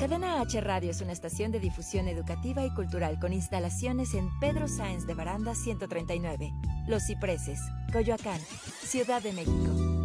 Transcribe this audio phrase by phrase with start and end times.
[0.00, 4.66] Cadena H Radio es una estación de difusión educativa y cultural con instalaciones en Pedro
[4.66, 6.50] Sáenz de Baranda 139,
[6.88, 7.60] Los Cipreses,
[7.92, 8.40] Coyoacán,
[8.80, 10.00] Ciudad de México.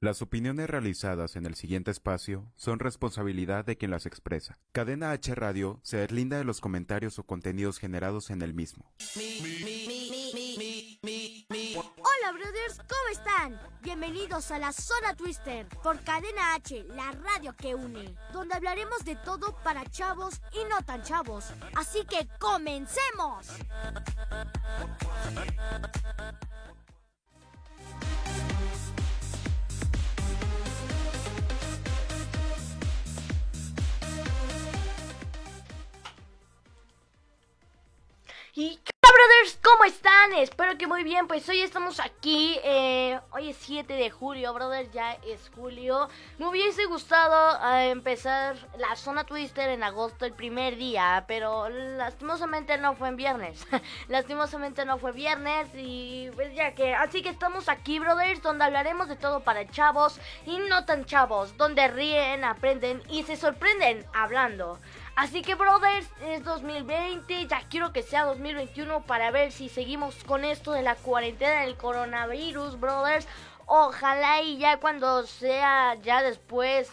[0.00, 4.58] Las opiniones realizadas en el siguiente espacio son responsabilidad de quien las expresa.
[4.72, 8.90] Cadena H Radio se deslinda de los comentarios o contenidos generados en el mismo.
[11.48, 13.60] Hola brothers, ¿cómo están?
[13.80, 19.14] Bienvenidos a la Zona Twister por Cadena H, la radio que une, donde hablaremos de
[19.14, 21.44] todo para chavos y no tan chavos.
[21.76, 23.46] Así que comencemos.
[38.58, 40.32] Y hola brothers, ¿cómo están?
[40.32, 44.90] Espero que muy bien, pues hoy estamos aquí, eh, hoy es 7 de julio, brothers,
[44.92, 46.08] ya es julio.
[46.38, 52.78] Me hubiese gustado eh, empezar la zona Twister en agosto, el primer día, pero lastimosamente
[52.78, 53.66] no fue en viernes.
[54.08, 59.06] lastimosamente no fue viernes y pues ya que, así que estamos aquí, brothers, donde hablaremos
[59.06, 64.80] de todo para chavos y no tan chavos, donde ríen, aprenden y se sorprenden hablando.
[65.16, 70.44] Así que, brothers, es 2020, ya quiero que sea 2021 para ver si seguimos con
[70.44, 73.26] esto de la cuarentena del coronavirus, brothers.
[73.64, 76.90] Ojalá y ya cuando sea, ya después,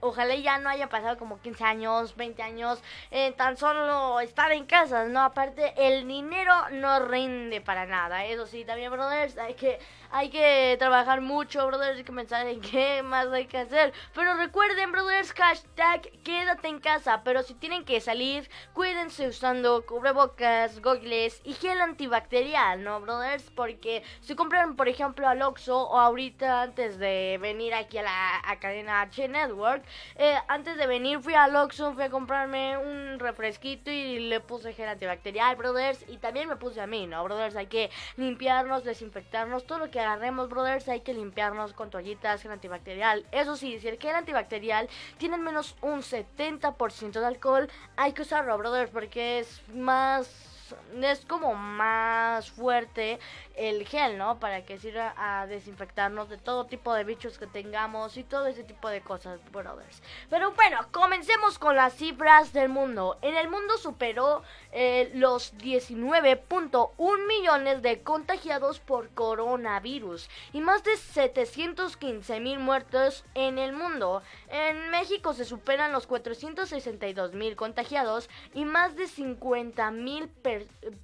[0.00, 4.66] ojalá ya no haya pasado como 15 años, 20 años, eh, tan solo estar en
[4.66, 5.22] casa, ¿no?
[5.22, 9.78] Aparte, el dinero no rinde para nada, eso sí, también, brothers, hay que
[10.10, 13.92] hay que trabajar mucho, brothers, hay que pensar en qué más hay que hacer.
[14.14, 17.22] Pero recuerden, brothers, hashtag quédate en casa.
[17.24, 23.50] Pero si tienen que salir, cuídense usando cubrebocas, gogles y gel antibacterial, ¿no, brothers?
[23.54, 28.58] Porque si compran, por ejemplo, al Oxxo o ahorita antes de venir aquí a la
[28.60, 29.82] cadena H Network,
[30.16, 34.74] eh, antes de venir fui al Oxxo, fui a comprarme un refresquito y le puse
[34.74, 36.04] gel antibacterial, brothers.
[36.08, 37.56] Y también me puse a mí, ¿no, brothers?
[37.56, 42.52] Hay que limpiarnos, desinfectarnos, todo lo que agarremos, brothers, hay que limpiarnos con toallitas, gel
[42.52, 43.26] antibacterial.
[43.32, 48.56] Eso sí, si el gel antibacterial tiene menos un 70% de alcohol, hay que usarlo,
[48.58, 50.57] brothers, porque es más
[51.02, 53.18] es como más fuerte
[53.54, 54.38] el gel, ¿no?
[54.38, 58.62] Para que sirva a desinfectarnos de todo tipo de bichos que tengamos y todo ese
[58.64, 60.02] tipo de cosas, brothers.
[60.30, 63.18] Pero bueno, comencemos con las cifras del mundo.
[63.22, 64.42] En el mundo superó
[64.72, 73.58] eh, los 19.1 millones de contagiados por coronavirus y más de 715 mil muertos en
[73.58, 74.22] el mundo.
[74.48, 80.28] En México se superan los 462 mil contagiados y más de 50 mil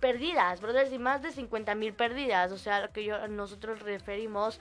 [0.00, 4.60] perdidas, brothers, y más de 50 mil perdidas, o sea, lo que yo, nosotros referimos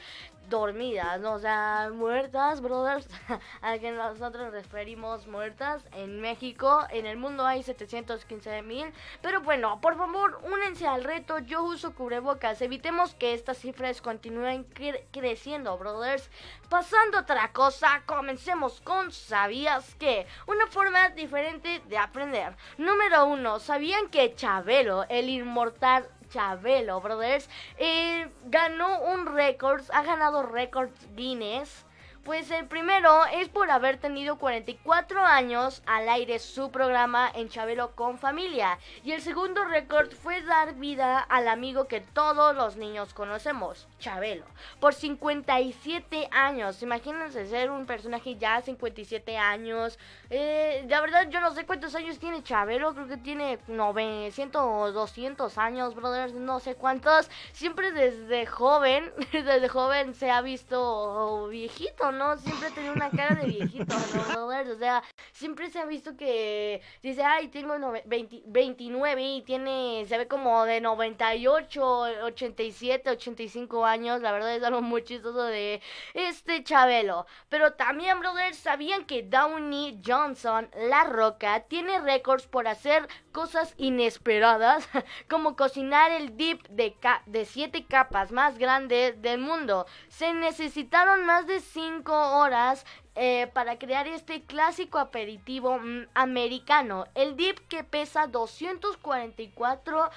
[0.49, 1.33] dormidas, ¿no?
[1.33, 3.07] O sea, muertas, brothers,
[3.61, 9.79] a que nosotros referimos muertas en México, en el mundo hay 715 mil, pero bueno,
[9.81, 14.65] por favor, únense al reto, yo uso cubrebocas, evitemos que estas cifras continúen
[15.11, 16.29] creciendo, brothers.
[16.73, 20.25] Pasando otra cosa, comencemos con ¿sabías que?
[20.47, 22.55] Una forma diferente de aprender.
[22.79, 27.47] Número uno, ¿sabían que Chabelo, el inmortal Chabelo, brothers,
[27.77, 31.85] eh, ganó un récord, ha ganado récords Guinness
[32.23, 37.95] pues el primero es por haber tenido 44 años al aire su programa en Chabelo
[37.95, 38.79] con familia.
[39.03, 44.45] Y el segundo récord fue dar vida al amigo que todos los niños conocemos, Chabelo,
[44.79, 46.81] por 57 años.
[46.81, 49.99] Imagínense ser un personaje ya 57 años.
[50.29, 54.91] Eh, la verdad yo no sé cuántos años tiene Chabelo, creo que tiene 900 o
[54.93, 57.29] 200 años, brothers, no sé cuántos.
[57.51, 62.37] Siempre desde joven, desde joven se ha visto viejito, ¿no?
[62.37, 63.95] Siempre tenía una cara de viejito,
[64.33, 64.43] ¿no?
[64.63, 67.73] O sea, siempre se ha visto que dice, ay, tengo
[68.05, 71.83] 29 y tiene, se ve como de 98,
[72.23, 74.21] 87, 85 años.
[74.21, 75.81] La verdad es algo muy chistoso de
[76.13, 77.25] este Chabelo.
[77.49, 84.87] Pero también, brothers, ¿sabían que Downey Johnson, La Roca, tiene récords por hacer cosas inesperadas?
[85.29, 86.95] como cocinar el dip de,
[87.25, 89.85] de siete capas más grande del mundo.
[90.07, 92.85] Se necesitaron más de 5 horas
[93.15, 97.05] eh, para crear este clásico aperitivo mm, americano.
[97.13, 100.09] El dip que pesa 244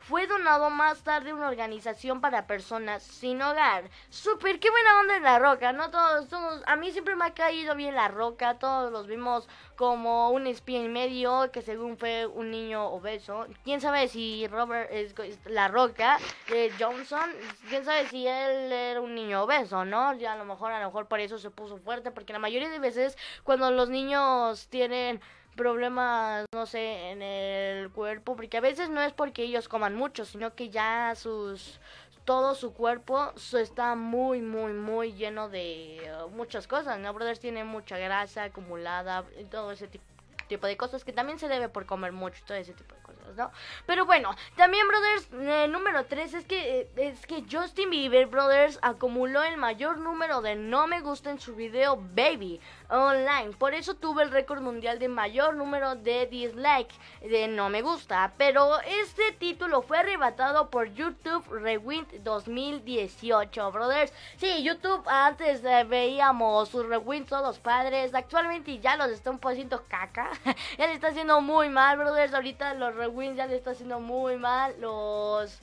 [0.00, 3.88] Fue donado más tarde a una organización para personas sin hogar.
[4.10, 5.90] Super, qué buena onda en la roca, ¿no?
[5.90, 10.30] Todos, todos, a mí siempre me ha caído bien la roca, todos los vimos como
[10.32, 13.46] un espía y medio que según fue un niño obeso.
[13.64, 15.14] ¿Quién sabe si Robert es
[15.46, 16.18] la roca
[16.78, 17.30] Johnson?
[17.70, 20.12] ¿Quién sabe si él era un niño obeso, no?
[20.12, 22.68] Ya a lo mejor, a lo mejor por eso se puso fuerte, porque la mayoría
[22.68, 25.22] de veces cuando los niños tienen
[25.56, 30.24] problemas, no sé, en el cuerpo, porque a veces no es porque ellos coman mucho,
[30.24, 31.80] sino que ya sus
[32.24, 37.12] todo su cuerpo está muy, muy, muy lleno de uh, muchas cosas, ¿no?
[37.12, 40.04] Brothers tiene mucha grasa acumulada y todo ese tipo
[40.48, 43.01] tipo de cosas que también se debe por comer mucho todo ese tipo de
[43.86, 48.78] Pero bueno, también brothers, eh, número 3 es que eh, es que Justin Bieber brothers
[48.82, 53.52] acumuló el mayor número de no me gusta en su video Baby online.
[53.58, 56.92] Por eso tuvo el récord mundial de mayor número de dislike
[57.22, 64.12] de no me gusta, pero este título fue arrebatado por YouTube Rewind 2018, brothers.
[64.36, 69.84] Sí, YouTube antes eh, veíamos sus Rewind todos padres, actualmente ya los está un poquito
[69.88, 70.30] caca.
[70.78, 72.34] ya le está haciendo muy mal, brothers.
[72.34, 74.74] Ahorita los rewinds ya le está haciendo muy mal.
[74.80, 75.60] Los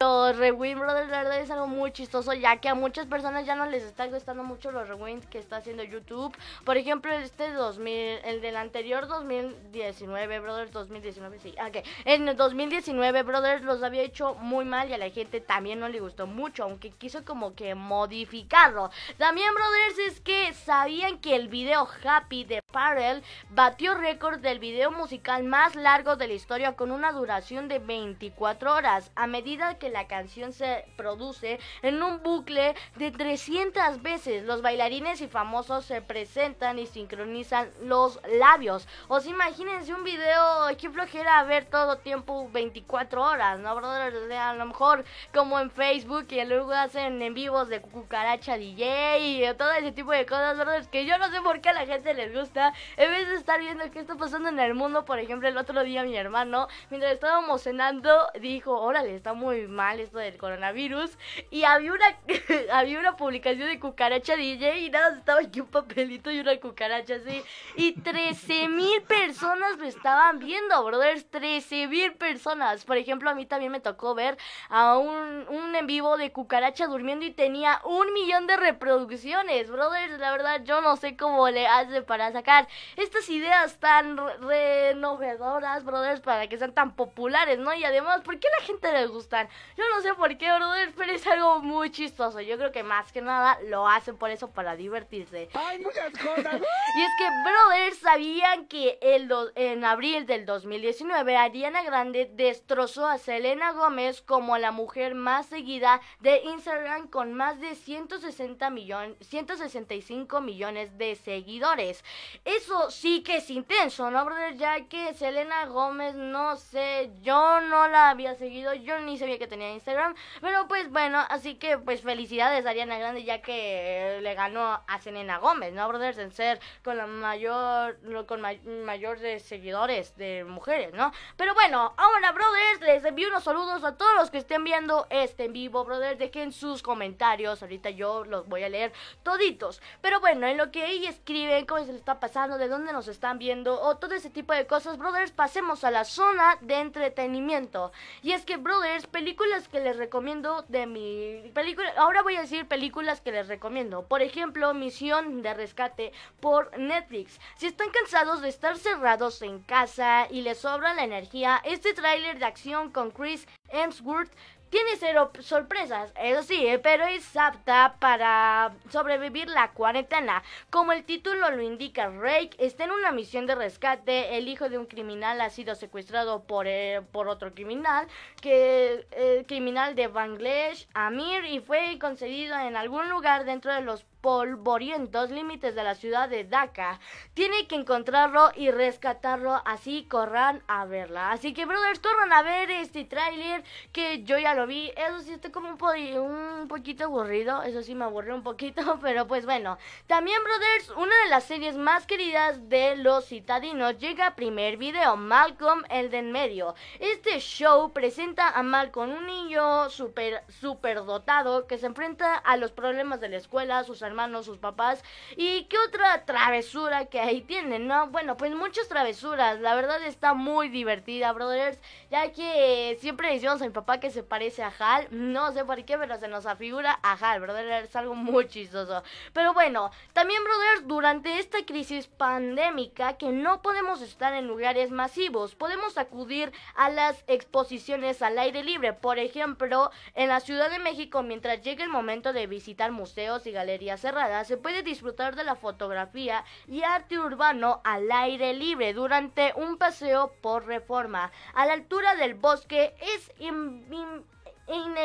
[0.00, 3.56] los Rewind Brothers, la verdad es algo muy chistoso, ya que a muchas personas ya
[3.56, 6.32] no les está gustando mucho los Rewinds que está haciendo YouTube.
[6.64, 11.84] Por ejemplo, este 2000, el del anterior 2019, Brothers 2019, sí, ok.
[12.04, 15.88] En el 2019, Brothers los había hecho muy mal y a la gente también no
[15.88, 18.92] le gustó mucho, aunque quiso como que modificarlo.
[19.16, 24.92] También, Brothers, es que sabían que el video Happy de Parel batió récord del video
[24.92, 29.10] musical más largo de la historia con una duración de 24 horas.
[29.16, 34.44] A medida que la canción se produce en un bucle de 300 veces.
[34.44, 38.86] Los bailarines y famosos se presentan y sincronizan los labios.
[39.08, 44.32] O sea, imagínense un video, que flojera ver todo tiempo 24 horas, ¿no, brother?
[44.32, 45.04] a lo mejor
[45.34, 50.12] como en Facebook y luego hacen en vivos de cucaracha DJ y todo ese tipo
[50.12, 52.72] de cosas, brothers, que yo no sé por qué a la gente les gusta.
[52.96, 55.82] En vez de estar viendo qué está pasando en el mundo, por ejemplo, el otro
[55.82, 58.10] día mi hermano, mientras estábamos cenando,
[58.40, 61.16] dijo, órale, está muy mal esto del coronavirus.
[61.50, 62.06] Y había una,
[62.72, 67.16] había una publicación de cucaracha DJ y nada, estaba aquí un papelito y una cucaracha
[67.16, 67.42] así.
[67.76, 71.26] Y 13 mil personas lo estaban viendo, brothers.
[71.30, 72.84] 13 mil personas.
[72.84, 74.36] Por ejemplo, a mí también me tocó ver
[74.68, 80.18] a un, un en vivo de cucaracha durmiendo y tenía un millón de reproducciones, brothers.
[80.18, 86.20] La verdad, yo no sé cómo le hace para sacar estas ideas tan renovadoras, brothers,
[86.20, 87.72] para que sean tan populares, ¿no?
[87.74, 89.48] Y además, ¿por qué a la gente le gustan?
[89.76, 92.40] Yo no sé por qué, brother, pero es algo muy chistoso.
[92.40, 95.48] Yo creo que más que nada lo hacen por eso, para divertirse.
[95.54, 96.60] ¡Hay muchas cosas!
[96.96, 103.18] y es que, brother, sabían que el en abril del 2019, Ariana Grande destrozó a
[103.18, 110.40] Selena Gómez como la mujer más seguida de Instagram con más de 160 millones, 165
[110.40, 112.04] millones de seguidores.
[112.44, 114.56] Eso sí que es intenso, ¿no, brother?
[114.56, 119.46] Ya que Selena Gómez, no sé, yo no la había seguido, yo ni sabía que
[119.46, 120.14] tenía Instagram.
[120.40, 124.98] Pero pues bueno, así que pues felicidades a Ariana Grande ya que le ganó a
[125.00, 126.18] Selena Gómez, ¿no, brothers?
[126.18, 128.42] En ser con la mayor, con
[128.84, 131.12] mayor de seguidores de mujeres, ¿no?
[131.36, 135.44] Pero bueno, ahora, brothers, les envío unos saludos a todos los que estén viendo este
[135.44, 136.18] en vivo, brothers.
[136.18, 139.80] Dejen sus comentarios, ahorita yo los voy a leer toditos.
[140.00, 143.08] Pero bueno, en lo que ahí escriben, cómo se les está pasando, de dónde nos
[143.08, 147.92] están viendo, o todo ese tipo de cosas, brothers, pasemos a la zona de entretenimiento.
[148.22, 151.90] Y es que, brothers, películas que les recomiendo de mi película.
[151.96, 154.06] Ahora voy a decir películas que les recomiendo.
[154.06, 157.40] Por ejemplo, Misión de Rescate por Netflix.
[157.56, 162.38] Si están cansados de estar cerrados en casa y les sobra la energía, este tráiler
[162.38, 164.32] de acción con Chris Hemsworth
[164.70, 170.42] tiene cero sorpresas, eso sí, eh, pero es apta para sobrevivir la cuarentena.
[170.70, 174.36] Como el título lo indica, Rake está en una misión de rescate.
[174.36, 178.06] El hijo de un criminal ha sido secuestrado por, eh, por otro criminal,
[178.40, 184.04] que el criminal de Bangladesh, Amir, y fue concedido en algún lugar dentro de los
[184.20, 187.00] polvorientos límites de la ciudad de Dhaka.
[187.34, 191.30] Tiene que encontrarlo y rescatarlo, así corran a verla.
[191.30, 194.92] Así que, brothers, corran a ver este tráiler que yo ya lo vi.
[194.96, 197.62] Eso sí, estoy como un, un poquito aburrido.
[197.62, 198.98] Eso sí, me aburrió un poquito.
[199.02, 199.78] Pero pues bueno.
[200.06, 205.16] También, brothers, una de las series más queridas de los citadinos llega primer video.
[205.16, 206.74] Malcolm, el de en medio.
[206.98, 213.20] Este show presenta a Malcolm, un niño súper dotado que se enfrenta a los problemas
[213.20, 215.02] de la escuela, sus hermanos, sus papás.
[215.36, 218.08] Y qué otra travesura que ahí tienen, ¿no?
[218.08, 219.60] Bueno, pues muchas travesuras.
[219.60, 221.78] La verdad está muy divertida, brothers.
[222.10, 225.08] Ya que siempre decimos a mi papá que se parece a Hal.
[225.10, 227.88] No sé por qué, pero se nos afigura a Hal, brothers.
[227.88, 229.02] Es algo muy chistoso.
[229.32, 235.54] Pero bueno, también, brothers, durante esta crisis pandémica que no podemos estar en lugares masivos,
[235.54, 238.92] podemos acudir a las exposiciones al aire libre.
[238.92, 243.52] Por ejemplo, en la Ciudad de México, mientras llegue el momento de visitar museos y
[243.52, 249.52] galerías cerradas, se puede disfrutar de la fotografía y arte urbano al aire libre durante
[249.56, 251.30] un paseo por reforma.
[251.54, 253.32] A la altura del bosque es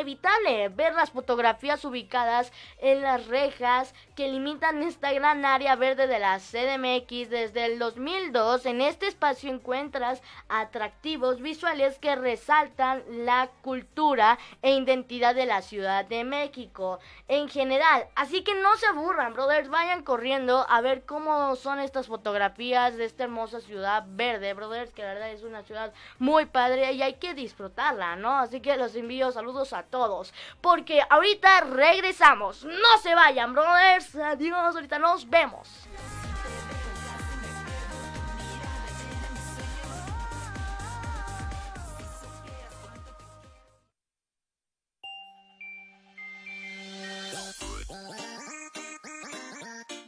[0.04, 6.20] inevitable ver las fotografías ubicadas en las rejas que limitan esta gran área verde de
[6.20, 8.66] la CDMX desde el 2002.
[8.66, 16.06] En este espacio encuentras atractivos visuales que resaltan la cultura e identidad de la Ciudad
[16.06, 18.06] de México en general.
[18.16, 23.06] Así que no se aburran, brothers, vayan corriendo a ver cómo son estas fotografías de
[23.06, 27.16] esta hermosa ciudad verde, brothers, que la verdad es una ciudad muy padre y hay
[27.16, 28.38] que disfrutarla, ¿no?
[28.40, 30.34] Así que los envío saludos a todos.
[30.60, 32.64] Porque ahorita regresamos.
[32.64, 34.16] No se vayan, brothers.
[34.16, 35.70] Adiós, ahorita nos vemos.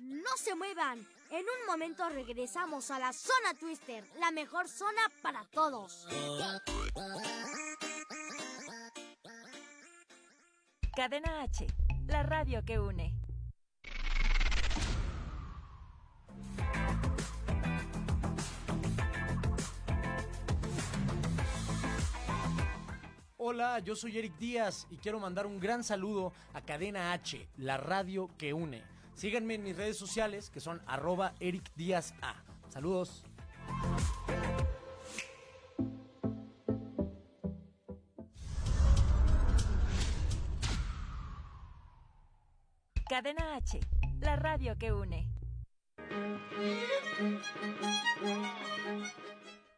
[0.02, 1.08] No se muevan.
[1.30, 6.08] En un momento regresamos a la zona Twister, la mejor zona para todos.
[10.96, 11.68] Cadena H,
[12.08, 13.14] la radio que une.
[23.36, 27.76] Hola, yo soy Eric Díaz y quiero mandar un gran saludo a Cadena H, la
[27.76, 28.82] radio que une.
[29.16, 32.14] Síganme en mis redes sociales que son arroba Eric Díaz.
[32.70, 33.26] Saludos.
[43.16, 43.80] Cadena H,
[44.20, 45.26] la radio que une.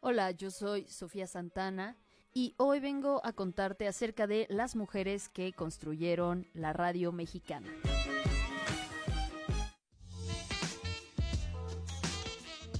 [0.00, 1.96] Hola, yo soy Sofía Santana
[2.34, 7.68] y hoy vengo a contarte acerca de las mujeres que construyeron la radio mexicana.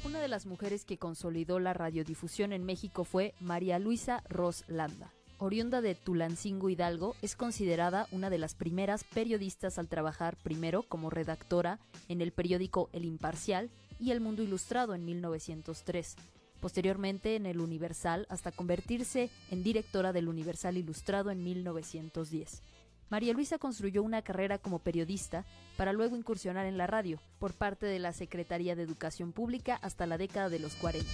[0.04, 5.12] Una de las mujeres que consolidó la radiodifusión en México fue María Luisa Ros Landa
[5.38, 11.10] oriunda de Tulancingo Hidalgo, es considerada una de las primeras periodistas al trabajar primero como
[11.10, 11.78] redactora
[12.08, 16.16] en el periódico El Imparcial y El Mundo Ilustrado en 1903,
[16.60, 22.62] posteriormente en El Universal hasta convertirse en directora del Universal Ilustrado en 1910.
[23.10, 27.86] María Luisa construyó una carrera como periodista para luego incursionar en la radio por parte
[27.86, 31.08] de la Secretaría de Educación Pública hasta la década de los 40.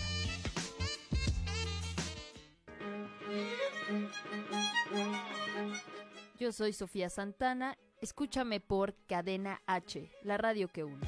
[6.37, 11.07] Yo soy Sofía Santana, escúchame por Cadena H, la radio que une.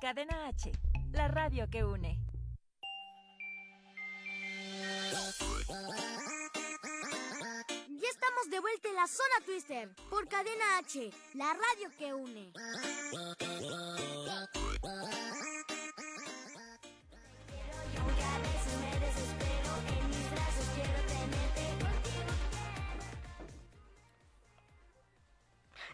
[0.00, 0.72] Cadena H,
[1.12, 2.18] la radio que une.
[7.88, 12.52] Ya estamos de vuelta en la zona Twister por Cadena H, la radio que une.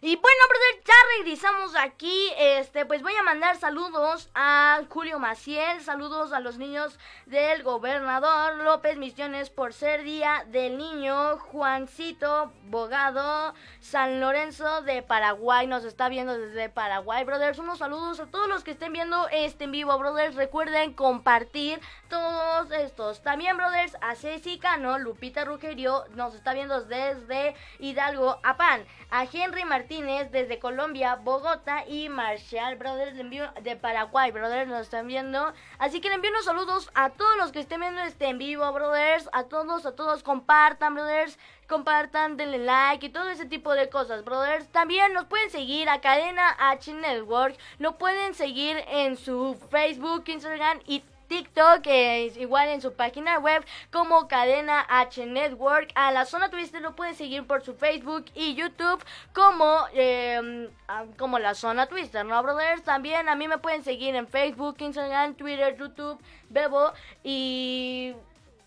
[0.03, 2.33] Y bueno, brother, ya regresamos aquí.
[2.35, 8.55] Este, pues voy a mandar saludos a Julio Maciel, saludos a los niños del gobernador
[8.63, 16.09] López Misiones por ser día del niño, Juancito Bogado, San Lorenzo de Paraguay, nos está
[16.09, 17.59] viendo desde Paraguay, brothers.
[17.59, 20.33] Unos saludos a todos los que estén viendo este en vivo, brothers.
[20.33, 21.79] Recuerden compartir
[22.09, 23.21] todos estos.
[23.21, 29.25] También, brothers, a Ceci Cano, Lupita Rugerio, nos está viendo desde Hidalgo, a Pan, a
[29.31, 33.17] Henry Martínez desde Colombia, Bogotá y Marshall Brothers
[33.61, 35.53] de, Paraguay, brothers, nos están viendo.
[35.79, 38.71] Así que le envío unos saludos a todos los que estén viendo este en vivo,
[38.71, 39.27] brothers.
[39.33, 41.37] A todos, a todos, compartan, brothers.
[41.67, 44.65] Compartan, denle like y todo ese tipo de cosas, brothers.
[44.69, 47.57] También nos pueden seguir a Cadena H Network.
[47.77, 53.63] Lo pueden seguir en su Facebook, Instagram y TikTok, eh, igual en su página web
[53.89, 55.89] como Cadena H Network.
[55.95, 61.05] A la zona Twister lo pueden seguir por su Facebook y YouTube como, em, ah,
[61.17, 62.83] como la zona Twister, ¿no, brothers?
[62.83, 66.19] También a mí me pueden seguir en Facebook, Instagram, Twitter, YouTube,
[66.49, 66.91] Bebo
[67.23, 68.13] y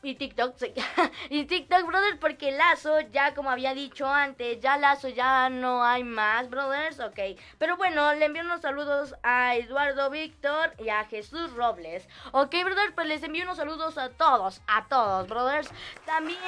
[0.04, 0.56] y TikTok,
[1.30, 6.04] y TikTok, brothers, porque Lazo, ya como había dicho antes, ya Lazo ya no hay
[6.04, 7.18] más, brothers, ok.
[7.58, 12.08] Pero bueno, le envío unos saludos a Eduardo Víctor y a Jesús Robles.
[12.32, 15.70] Ok, brothers, pues les envío unos saludos a todos, a todos, brothers.
[16.04, 16.38] También,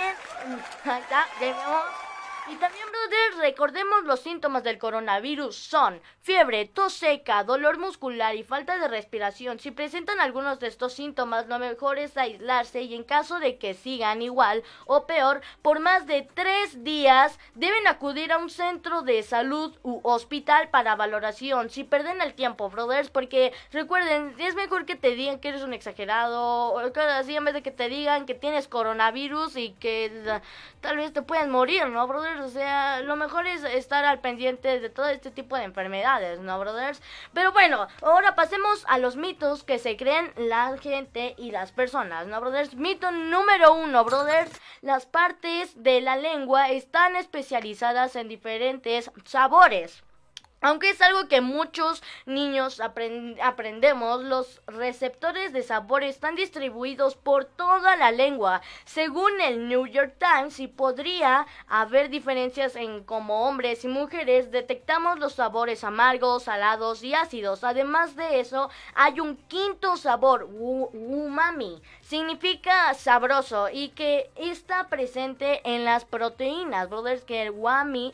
[0.84, 2.15] ya, tenemos
[2.49, 8.45] y también, brothers, recordemos los síntomas del coronavirus son fiebre, tos seca, dolor muscular y
[8.45, 9.59] falta de respiración.
[9.59, 13.75] Si presentan algunos de estos síntomas, lo mejor es aislarse y en caso de que
[13.75, 19.23] sigan igual o peor, por más de tres días deben acudir a un centro de
[19.23, 21.71] salud u hospital para valoración.
[21.71, 25.75] Si perden el tiempo, brothers, porque recuerden, es mejor que te digan que eres un
[25.75, 30.41] exagerado o así en vez de que te digan que tienes coronavirus y que
[30.81, 32.07] tal vez te pueden morir, ¿no,
[32.40, 36.59] O sea, lo mejor es estar al pendiente de todo este tipo de enfermedades, ¿no,
[36.59, 37.02] brothers?
[37.33, 42.26] Pero bueno, ahora pasemos a los mitos que se creen la gente y las personas,
[42.26, 42.75] ¿no, brothers?
[42.75, 44.52] Mito número uno, brothers.
[44.81, 50.05] Las partes de la lengua están especializadas en diferentes sabores.
[50.66, 57.94] Aunque es algo que muchos niños aprendemos, los receptores de sabor están distribuidos por toda
[57.94, 58.62] la lengua.
[58.85, 65.20] Según el New York Times, y podría haber diferencias en cómo hombres y mujeres detectamos
[65.20, 67.62] los sabores amargos, salados y ácidos.
[67.62, 75.84] Además de eso, hay un quinto sabor, umami, significa sabroso y que está presente en
[75.84, 78.12] las proteínas, brothers, que el umami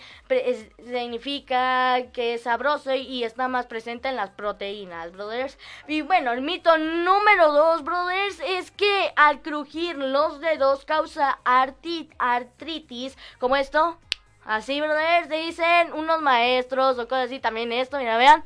[0.79, 5.59] significa que es sabroso y está más presente en las proteínas, brothers.
[5.89, 13.19] Y bueno, el mito número dos, brothers, es que al crujir los dedos causa artritis,
[13.39, 13.99] como esto.
[14.45, 18.43] Así, brothers, dicen unos maestros o cosas así, también esto, mira, vean.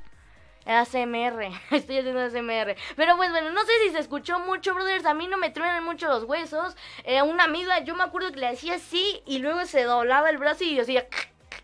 [0.67, 2.77] ASMR, estoy haciendo ASMR.
[2.97, 5.07] Pero pues bueno, no sé si se escuchó mucho, brothers.
[5.07, 6.77] A mí no me truenan mucho los huesos.
[7.05, 10.39] Eh, una amiga, yo me acuerdo que le hacía así y luego se doblaba el
[10.39, 11.07] brazo y yo hacía.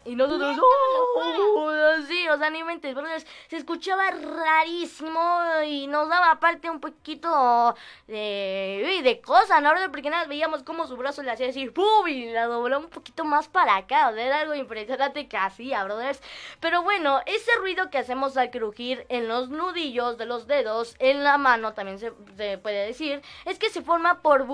[0.04, 1.72] Y nosotros, ¡oh!
[2.08, 3.26] Sí, o sea, ni mentes, brothers.
[3.48, 7.74] Se escuchaba rarísimo y nos daba aparte un poquito
[8.06, 9.72] de, de cosa, ¿no?
[9.90, 12.08] Porque nada, veíamos cómo su brazo le hacía decir ¡pum!
[12.08, 14.08] Y la dobló un poquito más para acá.
[14.08, 16.20] O sea, era algo impresionante que hacía, brothers.
[16.60, 21.24] Pero bueno, ese ruido que hacemos al crujir en los nudillos de los dedos, en
[21.24, 22.12] la mano también se,
[22.58, 24.46] puede decir, es que se forma por,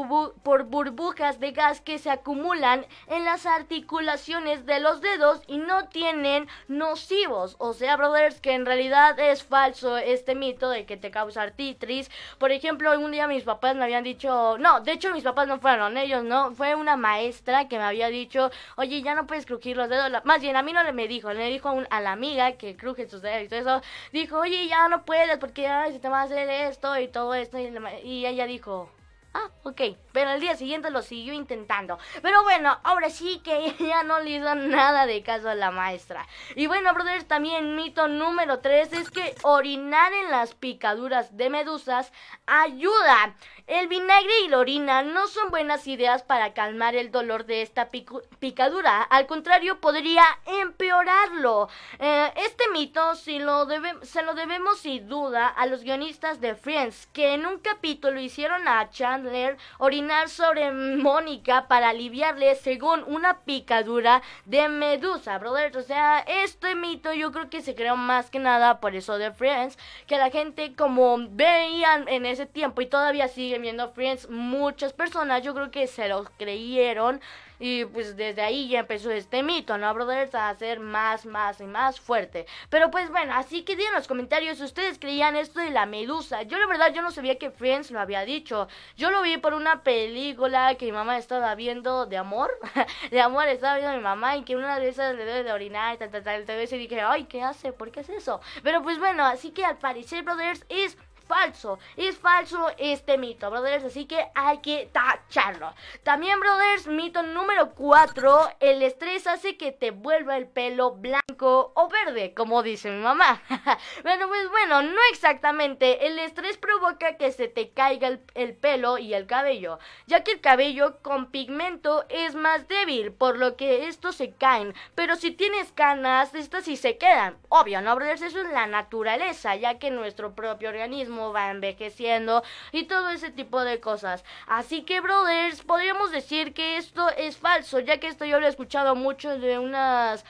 [0.42, 5.88] por burbujas de gas que se acumulan en las articulaciones de los dedos y no
[5.88, 7.56] tienen nocivos.
[7.58, 12.10] O sea, brothers, que en realidad es falso este mito de que te causa artritis.
[12.38, 15.58] Por ejemplo, un día mis papás me habían dicho, no, de hecho mis papás no
[15.60, 16.52] fueron ellos, ¿no?
[16.54, 20.10] Fue una maestra que me había dicho, oye, ya no puedes crujir los dedos.
[20.25, 23.08] Más bien, a mí no le me dijo, le dijo a, la amiga que cruje
[23.08, 23.82] sus dedos y todo eso.
[24.12, 27.34] Dijo, oye, ya no puedes porque ay, se te va a hacer esto y todo
[27.34, 27.58] esto.
[27.58, 28.91] y ella dijo,
[29.34, 29.80] Ah, ok.
[30.12, 31.99] Pero al día siguiente lo siguió intentando.
[32.23, 36.26] Pero bueno, ahora sí que ya no le hizo nada de caso a la maestra.
[36.56, 42.12] Y bueno, brothers, también mito número 3 es que orinar en las picaduras de medusas
[42.47, 43.36] ayuda.
[43.69, 47.91] El vinagre y la orina no son buenas ideas para calmar el dolor de esta
[48.39, 49.02] picadura.
[49.02, 51.69] Al contrario, podría empeorarlo.
[51.99, 57.45] Eh, este mito se lo debemos sin duda a los guionistas de Friends, que en
[57.45, 65.37] un capítulo hicieron a Chandler orinar sobre Mónica para aliviarle según una picadura de medusa,
[65.37, 65.76] brothers.
[65.76, 69.31] O sea, este mito yo creo que se creó más que nada por eso de
[69.31, 69.76] Friends,
[70.07, 75.42] que la gente como veían en ese tiempo y todavía sigue viendo Friends, muchas personas
[75.42, 77.21] yo creo que se los creyeron
[77.60, 80.34] y pues desde ahí ya empezó este mito, ¿no, brothers?
[80.34, 82.47] A ser más, más y más fuerte.
[82.71, 85.86] Pero pues bueno, así que digan en los comentarios si ustedes creían esto de la
[85.86, 86.42] medusa.
[86.42, 88.68] Yo la verdad yo no sabía que Friends lo había dicho.
[88.97, 92.50] Yo lo vi por una película que mi mamá estaba viendo de amor.
[93.10, 95.94] de amor estaba viendo mi mamá y que una de esas le debe de orinar
[95.94, 96.62] y tal, tal, tal.
[96.62, 97.73] Y dije, ay, ¿qué hace?
[97.73, 98.40] ¿Por qué es eso?
[98.62, 100.97] Pero pues bueno, así que al parecer, brothers, es
[101.28, 101.78] falso.
[101.97, 103.84] Es falso este mito, brothers.
[103.84, 105.73] Así que hay que tacharlo.
[106.02, 108.50] También, brothers, mito número 4.
[108.60, 113.43] El estrés hace que te vuelva el pelo blanco o verde, como dice mi mamá.
[114.03, 116.07] bueno, pues bueno, no exactamente.
[116.07, 120.33] El estrés provoca que se te caiga el, el pelo y el cabello, ya que
[120.33, 124.75] el cabello con pigmento es más débil, por lo que estos se caen.
[124.95, 127.37] Pero si tienes canas, estas sí se quedan.
[127.49, 128.23] Obvio, ¿no, brothers?
[128.23, 133.31] Eso es la naturaleza, ya que nuestro propio organismo organismo va envejeciendo y todo ese
[133.31, 134.25] tipo de cosas.
[134.47, 138.51] Así que, brothers, podríamos decir que esto es falso, ya que esto yo lo he
[138.51, 140.25] escuchado mucho de unas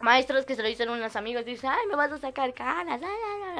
[0.00, 3.00] maestros que se lo dicen unos amigos, dicen, ay, me vas a sacar canas,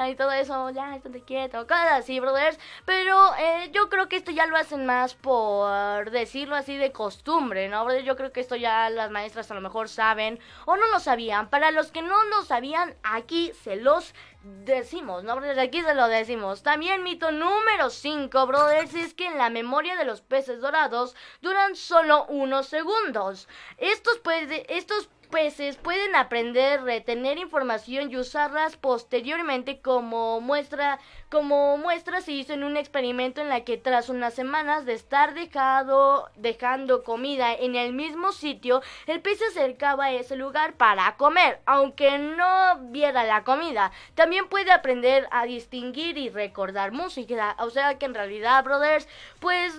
[0.07, 2.57] y todo eso, ya, estate quieto, cosas así, brothers.
[2.85, 7.67] Pero eh, yo creo que esto ya lo hacen más por decirlo así de costumbre,
[7.67, 8.05] ¿no, brothers?
[8.05, 11.49] Yo creo que esto ya las maestras a lo mejor saben o no lo sabían.
[11.49, 15.59] Para los que no lo sabían, aquí se los decimos, ¿no, brothers?
[15.59, 16.63] Aquí se lo decimos.
[16.63, 21.75] También mito número 5, brothers, es que en la memoria de los peces dorados duran
[21.75, 23.49] solo unos segundos.
[23.77, 32.21] Estos, pues, estos peces pueden aprender, retener información y usarlas posteriormente como muestra, como muestra
[32.21, 37.03] se hizo en un experimento en la que tras unas semanas de estar dejado, dejando
[37.03, 42.17] comida en el mismo sitio, el pez se acercaba a ese lugar para comer, aunque
[42.17, 43.91] no viera la comida.
[44.15, 49.07] También puede aprender a distinguir y recordar música, o sea que en realidad, brothers,
[49.39, 49.75] pues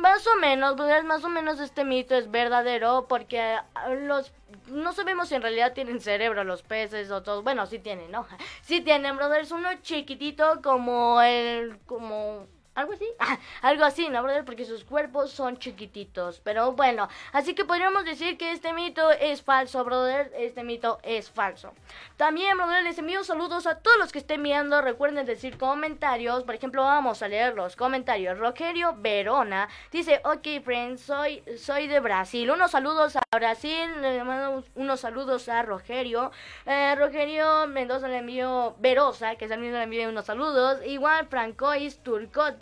[0.00, 3.56] más o menos, brothers, más o menos este mito es verdadero porque
[4.02, 4.32] los
[4.68, 7.42] no sabemos si en realidad tienen cerebro los peces o todo.
[7.42, 8.26] Bueno, sí tienen, ¿no?
[8.62, 9.50] Sí tienen, brothers.
[9.50, 11.78] Uno chiquitito como el...
[11.86, 13.06] como algo así,
[13.62, 14.44] algo así, ¿no, brother?
[14.44, 16.40] Porque sus cuerpos son chiquititos.
[16.44, 20.32] Pero bueno, así que podríamos decir que este mito es falso, brother.
[20.36, 21.72] Este mito es falso.
[22.16, 24.80] También, brother, les envío saludos a todos los que estén viendo.
[24.80, 26.44] Recuerden decir comentarios.
[26.44, 28.38] Por ejemplo, vamos a leer los comentarios.
[28.38, 32.50] Rogerio Verona dice: Ok, friends, soy, soy de Brasil.
[32.50, 34.00] Unos saludos a Brasil.
[34.00, 36.30] Le mando unos saludos a Rogerio.
[36.66, 40.78] Eh, Rogerio Mendoza le envío Verosa, que también le envío unos saludos.
[40.86, 42.00] Igual Francois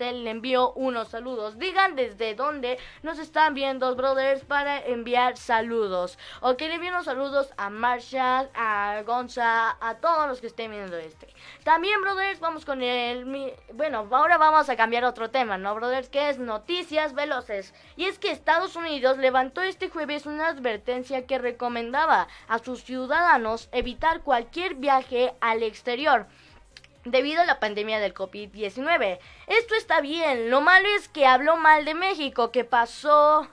[0.01, 1.59] Le envío unos saludos.
[1.59, 6.19] Digan desde dónde nos están viendo, brothers, para enviar saludos.
[6.41, 10.97] Ok, le envío unos saludos a Marshall, a Gonza, a todos los que estén viendo
[10.97, 11.29] este.
[11.65, 13.55] También, brothers, vamos con el...
[13.73, 16.09] Bueno, ahora vamos a cambiar otro tema, ¿no, brothers?
[16.09, 17.75] Que es noticias veloces.
[17.97, 23.69] Y es que Estados Unidos levantó este jueves una advertencia que recomendaba a sus ciudadanos
[23.73, 26.27] evitar cualquier viaje al exterior
[27.11, 29.19] debido a la pandemia del COVID-19.
[29.47, 33.49] Esto está bien, lo malo es que habló mal de México, que pasó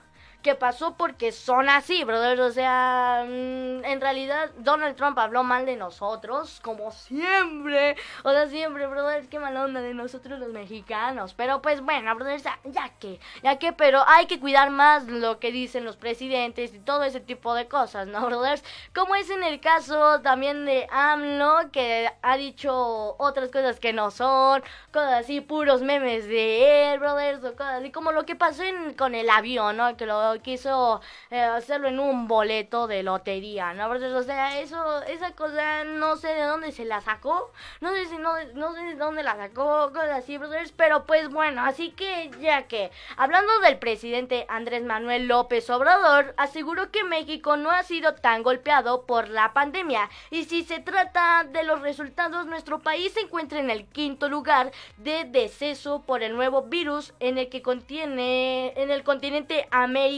[0.46, 2.40] que pasó porque son así, brothers.
[2.40, 7.96] O sea, mm, en realidad Donald Trump habló mal de nosotros, como siempre.
[8.22, 11.34] O sea, siempre, brothers, qué mala onda de nosotros los mexicanos.
[11.34, 15.50] Pero pues bueno, brothers, ya, que, ya que, pero hay que cuidar más lo que
[15.50, 18.62] dicen los presidentes y todo ese tipo de cosas, ¿no, brothers?
[18.94, 24.12] Como es en el caso también de AMLO, que ha dicho otras cosas que no
[24.12, 28.62] son, cosas así, puros memes de él, brothers, o cosas así, como lo que pasó
[28.96, 29.96] con el avión, ¿no?
[29.96, 33.90] Que lo quiso eh, hacerlo en un boleto de lotería, ¿no?
[33.90, 38.18] O sea, eso, esa cosa no sé de dónde se la sacó, no sé si
[38.18, 42.30] no, no sé de dónde la sacó, cosas así, brothers, pero pues bueno, así que
[42.40, 48.14] ya que, hablando del presidente Andrés Manuel López Obrador, aseguró que México no ha sido
[48.14, 53.20] tan golpeado por la pandemia, y si se trata de los resultados, nuestro país se
[53.20, 58.72] encuentra en el quinto lugar de deceso por el nuevo virus en el que contiene,
[58.76, 60.15] en el continente americano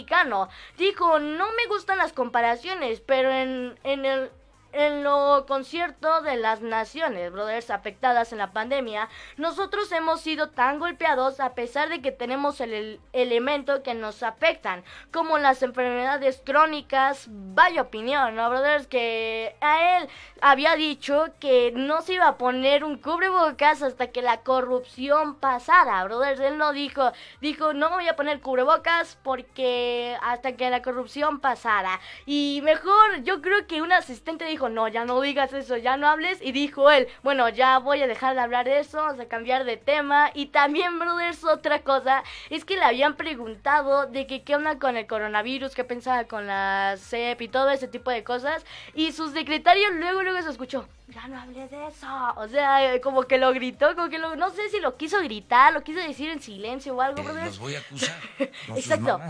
[0.77, 4.31] Dijo, no me gustan las comparaciones, pero en, en el
[4.73, 10.79] en lo concierto de las naciones, brothers, afectadas en la pandemia, nosotros hemos sido tan
[10.79, 17.27] golpeados a pesar de que tenemos el, elemento que nos afectan, como las enfermedades crónicas.
[17.29, 18.87] Vaya opinión, ¿no, brothers?
[18.87, 20.09] Que a él
[20.41, 26.05] había dicho que no se iba a poner un cubrebocas hasta que la corrupción pasara,
[26.05, 26.41] brothers.
[26.41, 32.01] Él no dijo, dijo, no voy a poner cubrebocas porque hasta que la corrupción pasara.
[32.27, 36.09] Y mejor, yo creo que un asistente dijo, no, ya no digas eso, ya no
[36.09, 36.41] hables.
[36.43, 39.65] Y dijo él, bueno, ya voy a dejar de hablar de eso, vamos a cambiar
[39.65, 40.31] de tema.
[40.35, 44.97] Y también, brothers, otra cosa, es que le habían preguntado de que qué onda con
[44.97, 48.65] el coronavirus, qué pensaba con la CEP y todo ese tipo de cosas.
[48.95, 52.07] Y sus secretarios luego, luego se escuchó, ya no hables de eso.
[52.37, 55.73] O sea, como que lo gritó, como que lo, no sé si lo quiso gritar,
[55.73, 58.17] lo quiso decir en silencio o algo, eh, Los voy a acusar.
[58.77, 59.21] Exacto.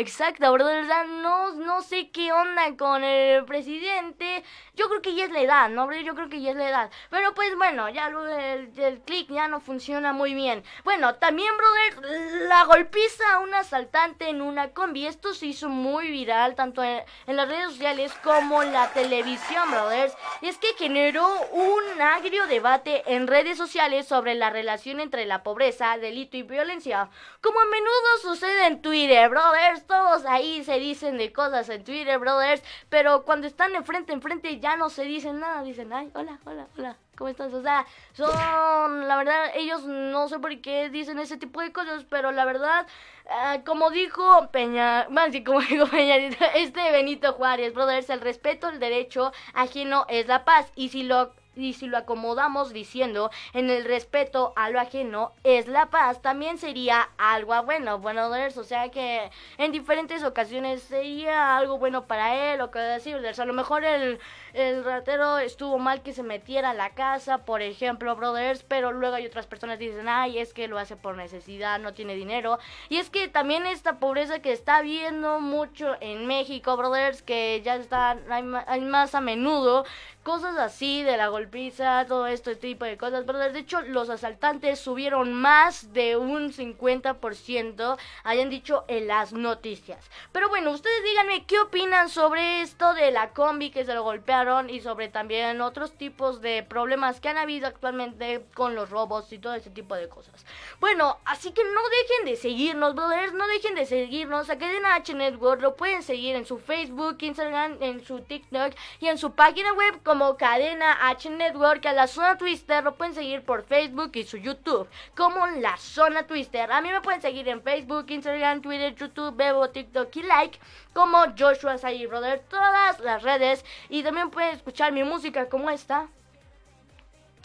[0.00, 0.86] Exacto, brother.
[1.08, 4.42] No, no sé qué onda con el presidente.
[4.74, 5.92] Yo creo que ya es la edad, ¿no?
[5.92, 6.90] Yo creo que ya es la edad.
[7.10, 10.64] Pero pues bueno, ya el, el click ya no funciona muy bien.
[10.84, 15.06] Bueno, también, brother, la golpiza a un asaltante en una combi.
[15.06, 19.70] Esto se hizo muy viral, tanto en, en las redes sociales como en la televisión,
[19.70, 20.16] brothers.
[20.40, 25.42] Y es que generó un agrio debate en redes sociales sobre la relación entre la
[25.42, 27.10] pobreza, delito y violencia.
[27.42, 32.16] Como a menudo sucede en Twitter, brothers todos ahí se dicen de cosas en Twitter,
[32.20, 36.12] brothers, pero cuando están de frente en frente ya no se dicen nada, dicen, ay,
[36.14, 36.96] hola, hola, hola.
[37.16, 37.52] ¿Cómo estás?
[37.52, 42.06] O sea, son, la verdad, ellos no sé por qué dicen ese tipo de cosas,
[42.08, 42.86] pero la verdad,
[43.28, 46.16] ah, como dijo Peña, más sí, como dijo Peña,
[46.54, 50.70] este Benito Juárez, brothers, el respeto al derecho ajeno es la paz.
[50.76, 55.66] Y si lo y si lo acomodamos diciendo en el respeto a lo ajeno es
[55.66, 57.98] la paz, también sería algo bueno.
[57.98, 63.16] Bueno, o sea que en diferentes ocasiones sería algo bueno para él o que decir,
[63.16, 64.18] a lo mejor el,
[64.54, 69.16] el ratero estuvo mal que se metiera a la casa, por ejemplo, brothers, pero luego
[69.16, 72.58] hay otras personas que dicen, ay, es que lo hace por necesidad, no tiene dinero.
[72.88, 77.76] Y es que también esta pobreza que está viendo mucho en México, brothers, que ya
[77.76, 79.84] está, hay más a menudo,
[80.22, 83.24] cosas así de la golpiza, todo este tipo de cosas.
[83.26, 90.10] Pero de hecho, los asaltantes subieron más de un 50%, hayan dicho en las noticias.
[90.32, 94.70] Pero bueno, ustedes díganme qué opinan sobre esto de la combi que se lo golpearon
[94.70, 99.38] y sobre también otros tipos de problemas que han habido actualmente con los robos y
[99.38, 100.44] todo ese tipo de cosas.
[100.80, 104.50] Bueno, así que no dejen de seguirnos, brothers, no dejen de seguirnos.
[104.50, 109.08] A Cadena H Network lo pueden seguir en su Facebook, Instagram, en su TikTok y
[109.08, 111.86] en su página web como Cadena H Network.
[111.86, 116.26] A la Zona Twister lo pueden seguir por Facebook y su YouTube como La Zona
[116.26, 116.72] Twister.
[116.72, 120.58] A mí me pueden seguir en Facebook, Instagram, Twitter, YouTube, Bebo, TikTok y Like
[120.92, 122.40] como Joshua Say Brother.
[122.50, 123.64] Todas las redes.
[123.88, 126.08] Y también pueden escuchar mi música como esta.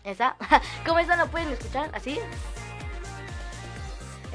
[0.04, 0.36] Esa.
[0.88, 2.20] como esta la pueden escuchar así.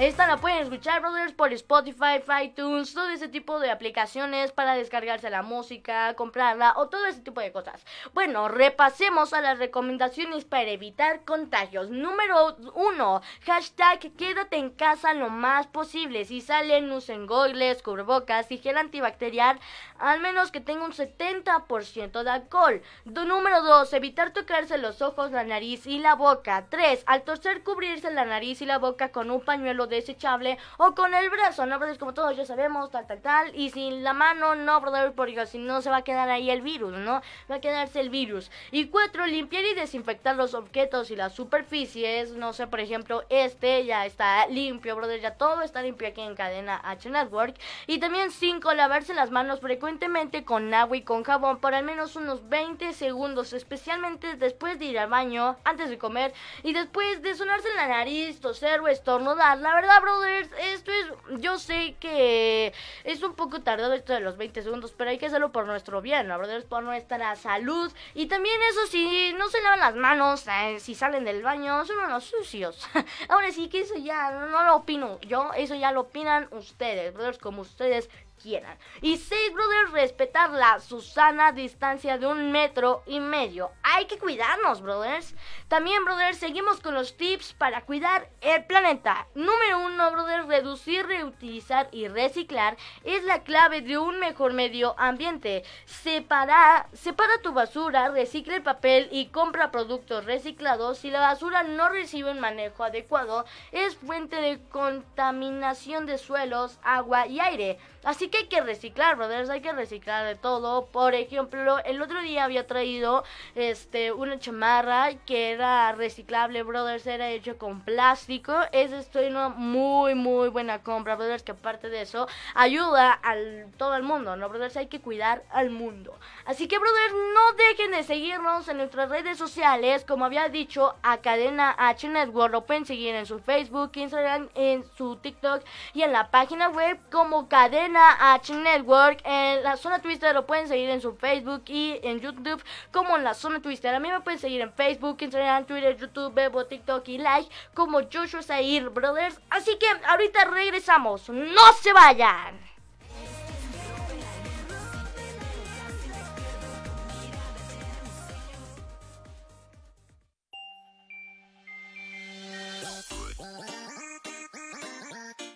[0.00, 5.28] Esta la pueden escuchar, brothers, por Spotify, iTunes, todo ese tipo de aplicaciones para descargarse
[5.28, 7.84] la música, comprarla o todo ese tipo de cosas.
[8.14, 11.90] Bueno, repasemos a las recomendaciones para evitar contagios.
[11.90, 16.24] Número uno, hashtag quédate en casa lo más posible.
[16.24, 19.60] Si salen, usen goggles, cubrebocas y gel antibacterial,
[19.98, 22.80] al menos que tenga un 70% de alcohol.
[23.04, 26.68] número dos, evitar tocarse los ojos, la nariz y la boca.
[26.70, 31.12] Tres, al toser, cubrirse la nariz y la boca con un pañuelo desechable o con
[31.12, 31.98] el brazo, ¿no, brothers?
[31.98, 33.54] Como todos ya sabemos, tal, tal, tal.
[33.54, 36.62] Y sin la mano, no, brother, porque si no se va a quedar ahí el
[36.62, 37.20] virus, ¿no?
[37.50, 38.50] Va a quedarse el virus.
[38.70, 42.32] Y cuatro, limpiar y desinfectar los objetos y las superficies.
[42.32, 46.34] No sé, por ejemplo, este ya está limpio, brother, ya todo está limpio aquí en
[46.34, 47.56] cadena H Network.
[47.86, 52.16] Y también cinco, lavarse las manos frecuentemente con agua y con jabón por al menos
[52.16, 57.34] unos 20 segundos, especialmente después de ir al baño, antes de comer y después de
[57.34, 59.58] sonarse la nariz, toser o estornudar.
[59.70, 61.40] La verdad, brothers, esto es.
[61.40, 62.72] Yo sé que
[63.04, 66.02] es un poco tardado esto de los 20 segundos, pero hay que hacerlo por nuestro
[66.02, 66.64] bien, ¿no, brothers?
[66.64, 67.92] Por nuestra salud.
[68.14, 72.00] Y también, eso si no se lavan las manos, eh, si salen del baño, son
[72.00, 72.88] unos sucios.
[73.28, 77.38] Ahora sí que eso ya no lo opino yo, eso ya lo opinan ustedes, brothers,
[77.38, 78.10] como ustedes
[78.42, 78.76] quieran.
[79.00, 83.70] Y seis, brothers, respetar la Susana distancia de un metro y medio.
[83.82, 85.34] Hay que cuidarnos, brothers.
[85.68, 89.26] También, brothers, seguimos con los tips para cuidar el planeta.
[89.34, 95.64] Número uno, brothers, reducir, reutilizar y reciclar es la clave de un mejor medio ambiente.
[95.84, 100.98] Separa, separa tu basura, recicla el papel y compra productos reciclados.
[100.98, 107.26] Si la basura no recibe un manejo adecuado, es fuente de contaminación de suelos, agua
[107.26, 107.78] y aire.
[108.04, 110.86] Así que hay que reciclar, brothers, hay que reciclar de todo.
[110.86, 117.30] Por ejemplo, el otro día había traído este una chamarra que era reciclable, brothers, era
[117.30, 118.54] hecho con plástico.
[118.72, 123.94] Es esto una muy muy buena compra, brothers, que aparte de eso ayuda al todo
[123.96, 124.76] el mundo, ¿no, brothers?
[124.76, 126.18] Hay que cuidar al mundo.
[126.44, 131.18] Así que, brothers, no dejen de seguirnos en nuestras redes sociales, como había dicho, a
[131.18, 132.52] Cadena H Network.
[132.52, 135.62] Lo pueden seguir en su Facebook, Instagram, en su TikTok
[135.94, 139.20] y en la página web como Cadena H Network.
[139.24, 143.24] En la zona Twister lo pueden seguir en su Facebook y en YouTube como en
[143.24, 143.94] la zona Twister.
[143.94, 148.00] A mí me pueden seguir en Facebook, Instagram, Twitter, YouTube, Bebo, TikTok y Like como
[148.12, 149.40] Joshua Zair Brothers.
[149.48, 151.28] Así que ahorita regresamos.
[151.30, 152.60] ¡No se vayan!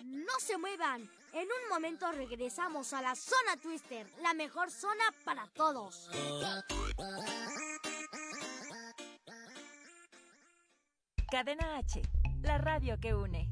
[0.01, 1.14] No se muevan.
[1.35, 6.09] En un momento regresamos a la zona Twister, la mejor zona para todos.
[11.29, 12.01] Cadena H,
[12.41, 13.49] la radio que une.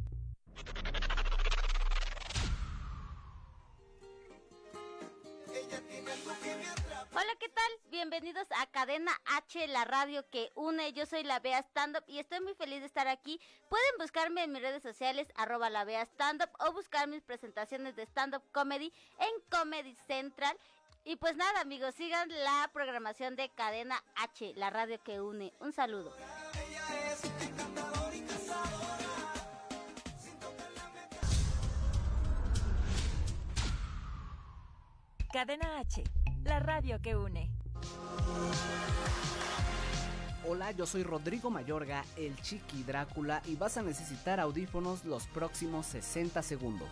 [7.89, 10.91] Bienvenidos a Cadena H, la radio que une.
[10.93, 13.39] Yo soy la Bea Stand Up y estoy muy feliz de estar aquí.
[13.69, 17.95] Pueden buscarme en mis redes sociales, arroba la Bea Stand Up, o buscar mis presentaciones
[17.95, 20.57] de stand up comedy en Comedy Central.
[21.05, 25.53] Y pues nada, amigos, sigan la programación de Cadena H, la radio que une.
[25.59, 26.13] Un saludo.
[35.31, 36.03] Cadena H,
[36.43, 37.52] la radio que une.
[40.45, 45.85] Hola, yo soy Rodrigo Mayorga, el Chiqui Drácula, y vas a necesitar audífonos los próximos
[45.85, 46.89] 60 segundos.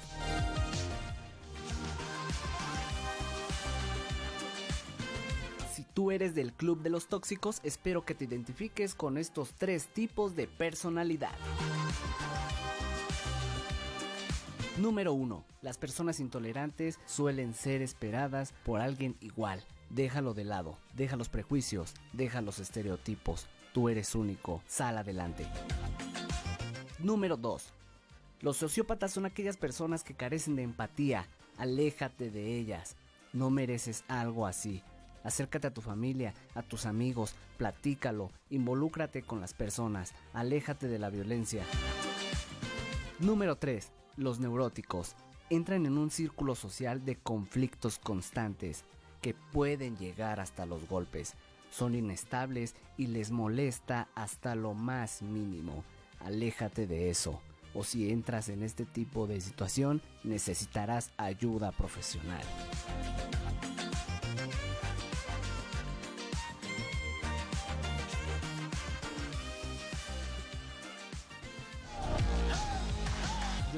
[5.73, 9.87] Si tú eres del club de los tóxicos, espero que te identifiques con estos tres
[9.87, 11.35] tipos de personalidad.
[14.77, 15.43] Número 1.
[15.61, 19.63] Las personas intolerantes suelen ser esperadas por alguien igual.
[19.93, 23.47] Déjalo de lado, deja los prejuicios, deja los estereotipos.
[23.73, 25.45] Tú eres único, sal adelante.
[26.99, 27.73] Número 2.
[28.39, 31.27] Los sociópatas son aquellas personas que carecen de empatía.
[31.57, 32.95] Aléjate de ellas.
[33.33, 34.81] No mereces algo así.
[35.25, 41.09] Acércate a tu familia, a tus amigos, platícalo, involúcrate con las personas, aléjate de la
[41.09, 41.65] violencia.
[43.19, 43.91] Número 3.
[44.15, 45.15] Los neuróticos
[45.49, 48.85] entran en un círculo social de conflictos constantes
[49.21, 51.35] que pueden llegar hasta los golpes.
[51.71, 55.83] Son inestables y les molesta hasta lo más mínimo.
[56.19, 57.41] Aléjate de eso.
[57.73, 62.43] O si entras en este tipo de situación, necesitarás ayuda profesional.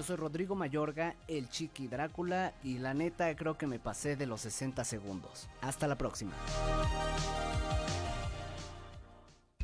[0.03, 4.25] Yo soy Rodrigo Mayorga, el Chiqui Drácula, y la neta creo que me pasé de
[4.25, 5.47] los 60 segundos.
[5.61, 6.33] Hasta la próxima.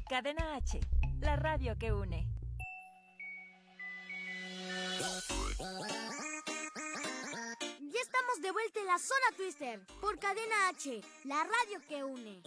[0.07, 0.79] Cadena H,
[1.19, 2.25] la radio que une.
[7.81, 12.41] Ya estamos de vuelta en la zona Twister por Cadena H, la radio que une.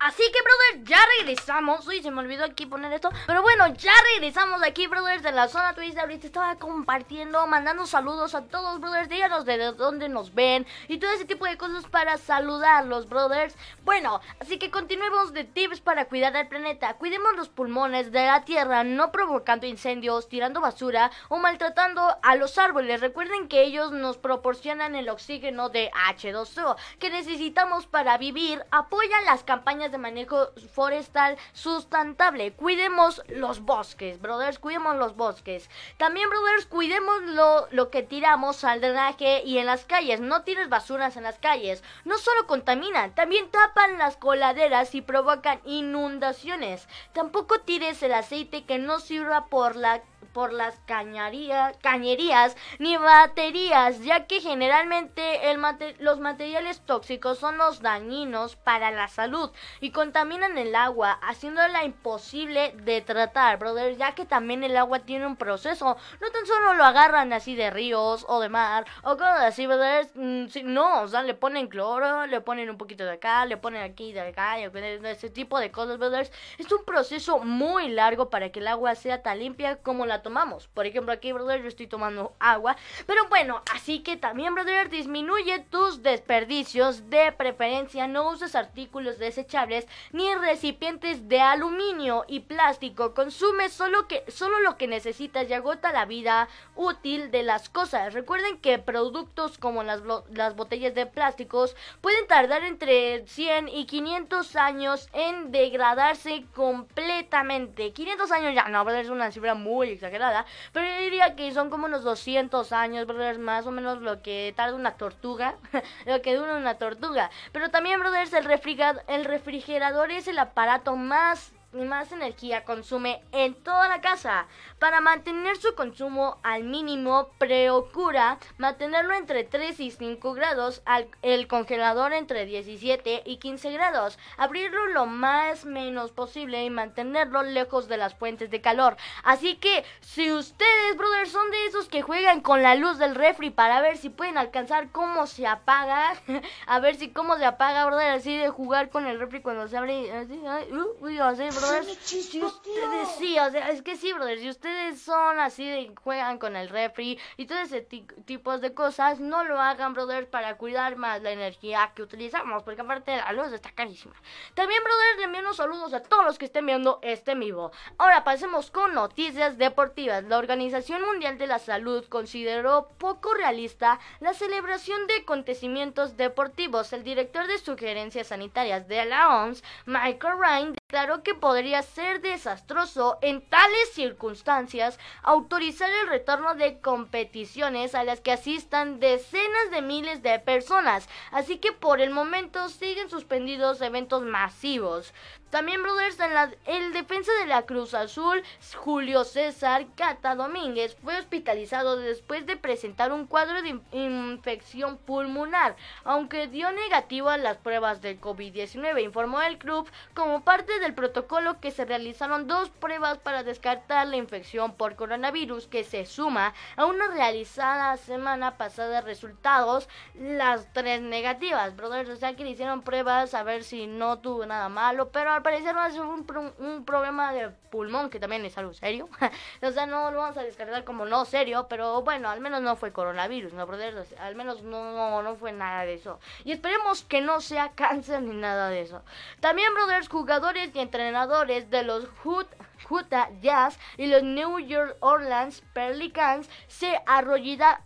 [0.00, 1.86] Así que, brother, ya regresamos.
[1.86, 3.10] Uy, se me olvidó aquí poner esto.
[3.26, 5.98] Pero bueno, ya regresamos aquí, brothers, de la zona Twist.
[5.98, 9.10] Ahorita estaba compartiendo, mandando saludos a todos, brothers.
[9.10, 13.54] Díganos de dónde nos ven y todo ese tipo de cosas para saludarlos, brothers.
[13.84, 16.94] Bueno, así que continuemos de tips para cuidar al planeta.
[16.94, 22.56] Cuidemos los pulmones de la tierra, no provocando incendios, tirando basura o maltratando a los
[22.56, 23.02] árboles.
[23.02, 28.64] Recuerden que ellos nos proporcionan el oxígeno de H2O que necesitamos para vivir.
[28.70, 32.52] Apoyan las campañas de manejo forestal sustentable.
[32.52, 35.68] Cuidemos los bosques, brothers, cuidemos los bosques.
[35.96, 40.20] También, brothers, cuidemos lo, lo que tiramos al drenaje y en las calles.
[40.20, 41.82] No tires basuras en las calles.
[42.04, 46.88] No solo contaminan, también tapan las coladeras y provocan inundaciones.
[47.12, 54.00] Tampoco tires el aceite que no sirva por la por las cañerías, cañerías ni baterías,
[54.02, 59.90] ya que generalmente el mate- los materiales tóxicos son los dañinos para la salud y
[59.90, 65.36] contaminan el agua, haciéndola imposible de tratar, brother, ya que también el agua tiene un
[65.36, 69.66] proceso, no tan solo lo agarran así de ríos o de mar o cosas así,
[69.66, 73.56] brother, mm, no, o sea, le ponen cloro, le ponen un poquito de acá, le
[73.56, 78.50] ponen aquí de acá, ese tipo de cosas, brothers, es un proceso muy largo para
[78.50, 80.68] que el agua sea tan limpia como la tomamos.
[80.68, 82.76] Por ejemplo, aquí, brother, yo estoy tomando agua.
[83.06, 87.08] Pero bueno, así que también, brother, disminuye tus desperdicios.
[87.08, 93.14] De preferencia, no uses artículos desechables ni recipientes de aluminio y plástico.
[93.14, 98.12] Consume solo, que, solo lo que necesitas y agota la vida útil de las cosas.
[98.12, 104.56] Recuerden que productos como las, las botellas de plásticos pueden tardar entre 100 y 500
[104.56, 107.92] años en degradarse completamente.
[107.92, 111.68] 500 años ya, no, brother, es una cifra muy exagerada, pero yo diría que son
[111.70, 115.56] como unos 200 años, brothers, más o menos lo que tarda una tortuga,
[116.06, 117.30] lo que dura una tortuga.
[117.52, 123.54] Pero también, brothers, el, refriga- el refrigerador es el aparato más más energía consume en
[123.54, 124.46] toda la casa.
[124.78, 131.46] Para mantener su consumo al mínimo, procura mantenerlo entre 3 y 5 grados, al- el
[131.46, 137.96] congelador entre 17 y 15 grados, abrirlo lo más menos posible y mantenerlo lejos de
[137.98, 138.96] las fuentes de calor.
[139.22, 143.50] Así que si ustedes, brothers, son de esos que juegan con la luz del refri
[143.50, 146.14] para ver si pueden alcanzar cómo se apaga,
[146.66, 149.76] a ver si cómo se apaga, brother, así de jugar con el refri cuando se
[149.76, 150.32] abre, así,
[150.72, 154.48] uh, uy, así, brother, brothers, si ustedes sí, o sea, es que sí, brothers, si
[154.48, 159.44] ustedes son así de juegan con el refri y todo ese tipo de cosas, no
[159.44, 163.70] lo hagan, brothers, para cuidar más la energía que utilizamos, porque aparte la luz está
[163.72, 164.14] carísima.
[164.54, 167.72] También, brothers, le envío unos saludos a todos los que estén viendo este vivo.
[167.98, 170.24] Ahora pasemos con noticias deportivas.
[170.24, 176.92] La Organización Mundial de la Salud consideró poco realista la celebración de acontecimientos deportivos.
[176.92, 183.20] El director de sugerencias sanitarias de la OMS, Michael Ryan, declaró que podría ser desastroso
[183.22, 190.20] en tales circunstancias autorizar el retorno de competiciones a las que asistan decenas de miles
[190.24, 195.14] de personas, así que por el momento siguen suspendidos eventos masivos.
[195.50, 198.42] También, brothers, en la, el defensa de la Cruz Azul,
[198.76, 205.74] Julio César Cata Domínguez, fue hospitalizado después de presentar un cuadro de infección pulmonar,
[206.04, 211.60] aunque dio negativo a las pruebas del COVID-19, informó el club como parte del protocolo
[211.60, 216.86] que se realizaron dos pruebas para descartar la infección por coronavirus que se suma a
[216.86, 223.34] una realizada semana pasada resultados, las tres negativas, brothers, o sea que le hicieron pruebas
[223.34, 226.26] a ver si no tuvo nada malo, pero parecer no es un,
[226.58, 229.08] un problema de pulmón, que también es algo serio.
[229.62, 232.76] o sea, no lo vamos a descartar como no serio, pero bueno, al menos no
[232.76, 234.14] fue coronavirus, ¿no, brothers?
[234.18, 236.18] al menos no, no fue nada de eso.
[236.44, 239.02] Y esperemos que no sea cáncer ni nada de eso.
[239.40, 242.46] También, brothers, jugadores y entrenadores de los Hood
[242.90, 247.00] Utah Jazz y los New York Orleans Pelicans se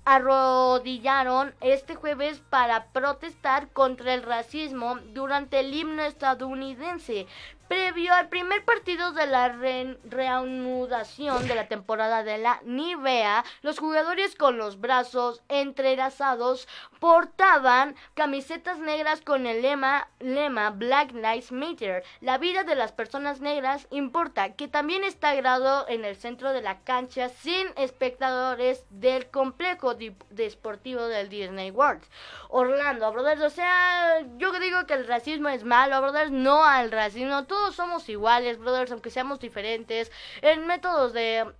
[0.04, 7.26] arrodillaron este jueves para protestar contra el racismo durante el himno estadounidense.
[7.74, 14.36] Previo al primer partido de la reanudación de la temporada de la Nivea, los jugadores
[14.36, 16.68] con los brazos entrelazados
[17.00, 22.04] portaban camisetas negras con el lema, lema Black Lives Matter.
[22.20, 26.62] La vida de las personas negras importa, que también está grado en el centro de
[26.62, 29.96] la cancha sin espectadores del complejo
[30.30, 32.04] deportivo del Disney World.
[32.50, 37.46] Orlando, brothers, o sea, yo digo que el racismo es malo, brothers, no al racismo
[37.72, 40.10] somos iguales, brothers, aunque seamos diferentes.
[40.42, 41.52] En métodos de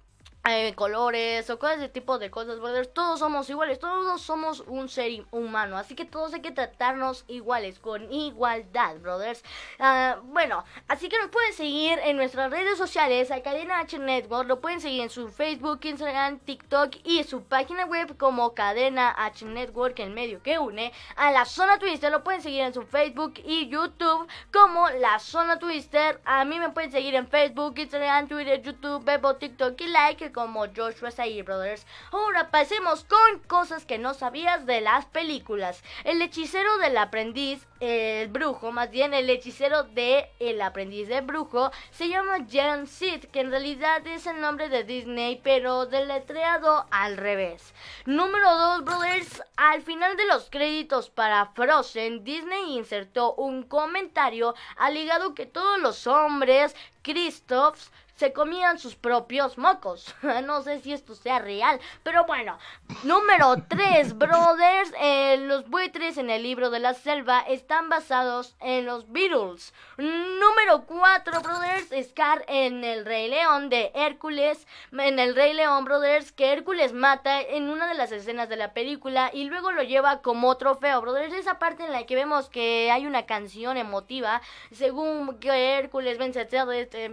[0.47, 2.93] eh, colores o cosas de tipo de cosas, brothers.
[2.93, 7.79] Todos somos iguales, todos somos un ser humano, así que todos hay que tratarnos iguales,
[7.79, 9.43] con igualdad, brothers.
[9.79, 14.47] Ah, bueno, así que nos pueden seguir en nuestras redes sociales, a Cadena H Network,
[14.49, 19.47] lo pueden seguir en su Facebook, Instagram, TikTok y su página web como Cadena H
[19.47, 22.11] Network, el medio que une a la Zona Twister.
[22.11, 26.21] Lo pueden seguir en su Facebook y YouTube como la Zona Twister.
[26.25, 30.67] A mí me pueden seguir en Facebook, Instagram, Twitter, YouTube, Bebo, TikTok y like como
[30.77, 31.87] Joshua Say Brothers.
[32.13, 35.83] Ahora pasemos con cosas que no sabías de las películas.
[36.05, 41.71] El hechicero del aprendiz, el brujo, más bien el hechicero de El aprendiz de brujo,
[41.91, 47.17] se llama Jan Sid, que en realidad es el nombre de Disney, pero deletreado al
[47.17, 47.73] revés.
[48.05, 49.43] Número 2, Brothers.
[49.57, 56.07] Al final de los créditos para Frozen, Disney insertó un comentario alegado que todos los
[56.07, 60.15] hombres Kristoffs se comían sus propios mocos.
[60.45, 62.59] no sé si esto sea real, pero bueno.
[63.03, 64.93] Número 3, brothers.
[65.01, 69.75] Eh, los buitres en el libro de la selva están basados en los Beatles.
[69.97, 72.09] Número 4, brothers.
[72.09, 74.67] Scar en el Rey León de Hércules.
[74.93, 78.73] En el Rey León, brothers, que Hércules mata en una de las escenas de la
[78.73, 81.35] película y luego lo lleva como trofeo, brothers.
[81.35, 84.41] Esa parte en la que vemos que hay una canción emotiva
[84.73, 86.43] según que Hércules vence a
[86.75, 87.09] este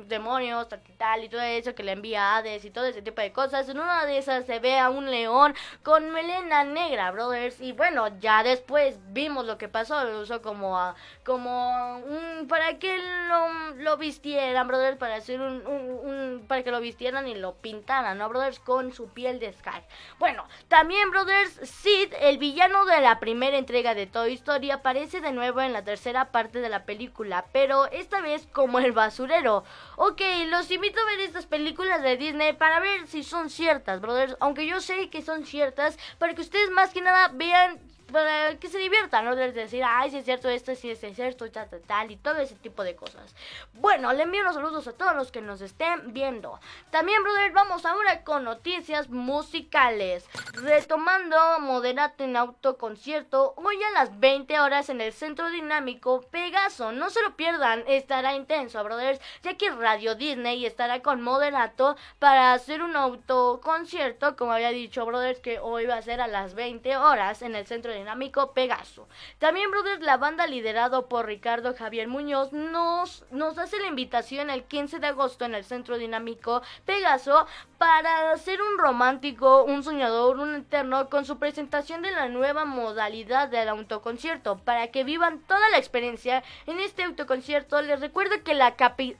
[1.23, 3.67] y todo eso que le envía a Hades y todo ese tipo de cosas.
[3.67, 7.59] En una de esas se ve a un león con melena negra, brothers.
[7.59, 10.03] Y bueno, ya después vimos lo que pasó.
[10.03, 10.93] Lo usó como,
[11.23, 12.97] como un, para que
[13.27, 18.17] lo, lo vistieran, brothers, para hacer un, un, para que lo vistieran y lo pintaran,
[18.17, 18.59] ¿no, brothers?
[18.59, 19.81] Con su piel de Sky.
[20.19, 25.31] Bueno, también, brothers, Sid, el villano de la primera entrega de Toy Story, aparece de
[25.31, 29.63] nuevo en la tercera parte de la película, pero esta vez como el basurero.
[29.95, 34.35] Ok, los invito ver estas películas de Disney para ver si son ciertas, brothers.
[34.39, 37.79] Aunque yo sé que son ciertas, para que ustedes más que nada vean
[38.11, 39.35] para que se diviertan, ¿no?
[39.35, 42.37] De decir, ay, si es cierto esto, si es cierto, tal, tal, tal, y todo
[42.37, 43.35] ese tipo de cosas.
[43.73, 46.59] Bueno, le envío unos saludos a todos los que nos estén viendo.
[46.89, 50.27] También, brother, vamos ahora con noticias musicales.
[50.53, 56.91] Retomando Moderato en autoconcierto, hoy a las 20 horas en el Centro Dinámico Pegaso.
[56.91, 62.53] No se lo pierdan, estará intenso, brothers, ya que Radio Disney estará con Moderato para
[62.53, 66.97] hacer un autoconcierto, como había dicho, brothers, que hoy va a ser a las 20
[66.97, 69.07] horas en el Centro Dinámico Dinámico Pegaso.
[69.39, 74.63] También, brothers, la banda liderado por Ricardo Javier Muñoz nos, nos hace la invitación el
[74.63, 77.45] 15 de agosto en el Centro Dinámico Pegaso
[77.77, 83.49] para ser un romántico, un soñador, un eterno con su presentación de la nueva modalidad
[83.49, 84.57] del autoconcierto.
[84.59, 88.75] Para que vivan toda la experiencia en este autoconcierto, les recuerdo que la,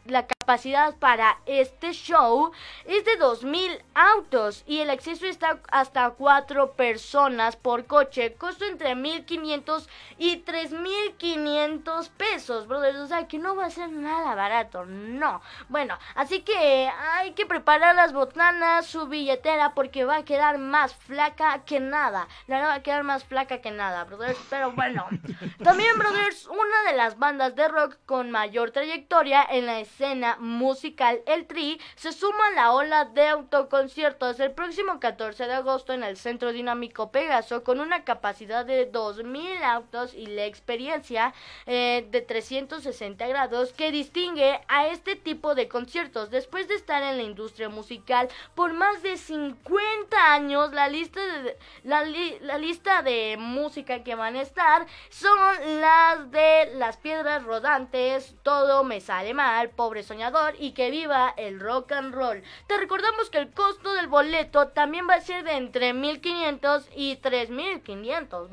[0.06, 2.52] la capacidad para este show
[2.86, 8.36] es de 2.000 autos y el acceso está hasta 4 personas por coche.
[8.36, 13.00] Costo entre 1.500 y 3.500 pesos, brothers.
[13.00, 15.42] O sea que no va a ser nada barato, no.
[15.70, 20.96] Bueno, así que hay que preparar las botanas su billetera porque va a quedar más
[20.96, 22.28] flaca que nada.
[22.48, 24.40] La va a quedar más flaca que nada, brothers.
[24.50, 25.08] Pero bueno.
[25.64, 31.22] También, brothers, una de las bandas de rock con mayor trayectoria en la escena musical,
[31.26, 36.04] el Tri, se suma a la ola de autoconciertos el próximo 14 de agosto en
[36.04, 41.34] el Centro Dinámico Pegaso con una capacidad de 2.000 autos y la experiencia
[41.66, 46.30] eh, de 360 grados que distingue a este tipo de conciertos.
[46.30, 50.72] Después de estar en la industria musical por más de 50 años.
[50.74, 52.04] La lista de, la,
[52.42, 58.84] la lista de música que van a estar son las de Las Piedras Rodantes, Todo
[58.84, 62.44] Me Sale Mal, Pobre Soñador y Que Viva el Rock and Roll.
[62.68, 67.16] Te recordamos que el costo del boleto también va a ser de entre 1500 y
[67.18, 68.50] 3500,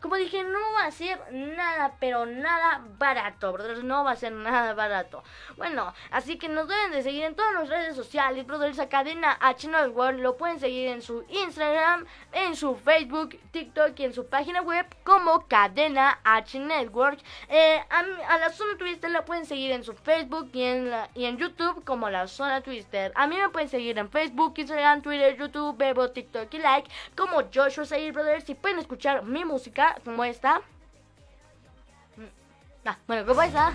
[0.00, 3.82] como dije, no va a ser nada, pero nada barato, brothers.
[3.82, 5.22] No va a ser nada barato.
[5.56, 8.78] Bueno, así que nos deben de seguir en todas las redes sociales, brothers.
[8.78, 10.18] Acá Cadena H Network.
[10.18, 14.84] Lo pueden seguir en su Instagram, en su Facebook, TikTok y en su página web
[15.04, 17.18] como Cadena H Network.
[17.48, 18.02] Eh, a,
[18.36, 22.10] la Zona Twister la pueden seguir en su Facebook y en, y en YouTube como
[22.10, 23.10] la Zona Twister.
[23.14, 27.44] A mí me pueden seguir en Facebook, Instagram, Twitter, YouTube, Bebo, TikTok y Like como
[27.52, 28.50] Joshua Sayer Brothers.
[28.50, 30.58] Y pueden escuchar mi música como esta.
[32.16, 33.72] Mm, ah, bueno, como esta.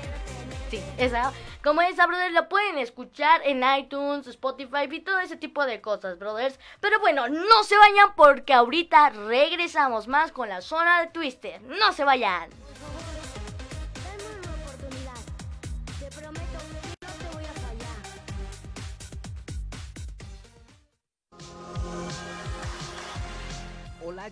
[0.70, 1.32] sí, esa.
[1.62, 6.18] Como esa, brothers, lo pueden escuchar en iTunes, Spotify y todo ese tipo de cosas,
[6.18, 6.58] brothers.
[6.80, 11.60] Pero bueno, no se vayan porque ahorita regresamos más con la zona de Twister.
[11.62, 12.48] No se vayan.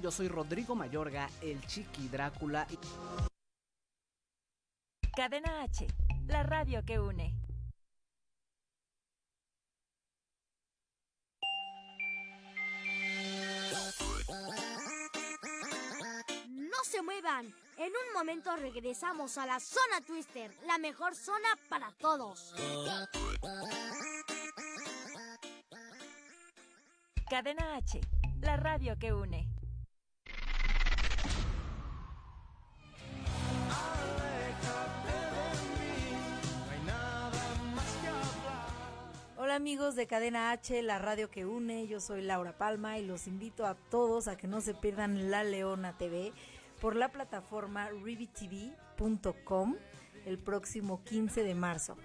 [0.01, 2.67] Yo soy Rodrigo Mayorga, el Chiqui Drácula.
[5.15, 5.87] Cadena H
[6.29, 7.35] la radio que une.
[16.47, 17.55] No se muevan.
[17.79, 22.55] En un momento regresamos a la zona Twister, la mejor zona para todos.
[27.31, 28.01] Cadena H,
[28.41, 29.58] la radio que une.
[39.59, 43.67] Amigos de Cadena H, la radio que une, yo soy Laura Palma y los invito
[43.67, 46.33] a todos a que no se pierdan La Leona TV
[46.81, 49.75] por la plataforma rivitv.com
[50.27, 51.97] el próximo 15 de marzo.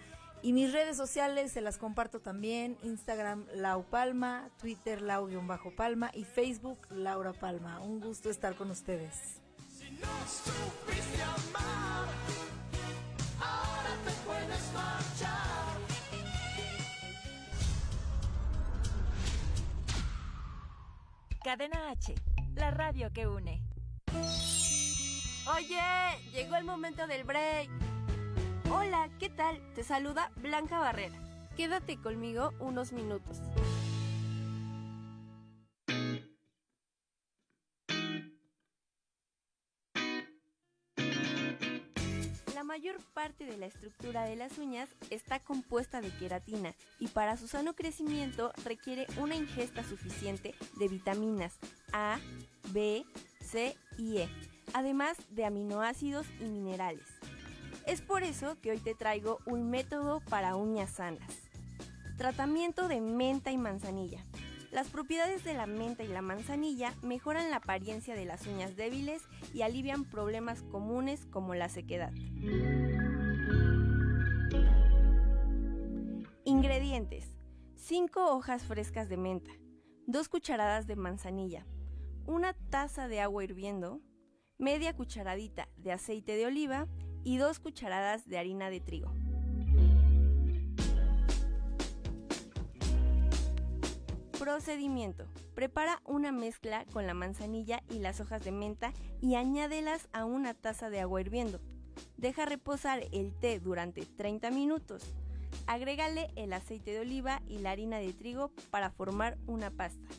[0.42, 6.80] Y mis redes sociales se las comparto también, Instagram Lau Palma, Twitter Lau-Palma y Facebook
[6.90, 7.82] Laura Palma.
[7.82, 9.44] Un gusto estar con ustedes.
[21.44, 22.16] Cadena H,
[22.56, 23.62] la radio que une.
[25.54, 25.78] Oye,
[26.32, 27.70] llegó el momento del break.
[28.72, 29.60] Hola, ¿qué tal?
[29.76, 31.18] Te saluda Blanca Barrera.
[31.58, 33.42] Quédate conmigo unos minutos.
[42.84, 47.48] Mayor parte de la estructura de las uñas está compuesta de queratina y para su
[47.48, 51.54] sano crecimiento requiere una ingesta suficiente de vitaminas
[51.94, 52.20] A,
[52.74, 53.06] B,
[53.40, 54.30] C y E,
[54.74, 57.08] además de aminoácidos y minerales.
[57.88, 61.32] Es por eso que hoy te traigo un método para uñas sanas.
[62.18, 64.26] Tratamiento de menta y manzanilla.
[64.74, 69.22] Las propiedades de la menta y la manzanilla mejoran la apariencia de las uñas débiles
[69.54, 72.12] y alivian problemas comunes como la sequedad.
[76.44, 77.38] Ingredientes.
[77.76, 79.52] 5 hojas frescas de menta,
[80.08, 81.68] 2 cucharadas de manzanilla,
[82.26, 84.00] una taza de agua hirviendo,
[84.58, 86.88] media cucharadita de aceite de oliva
[87.24, 89.14] y 2 cucharadas de harina de trigo.
[94.40, 95.26] Procedimiento.
[95.56, 100.54] Prepara una mezcla con la manzanilla y las hojas de menta y añádelas a una
[100.54, 101.62] taza de agua hirviendo.
[102.18, 105.14] Deja reposar el té durante 30 minutos.
[105.68, 110.10] Agrégale el aceite de oliva y la harina de trigo para formar una pasta.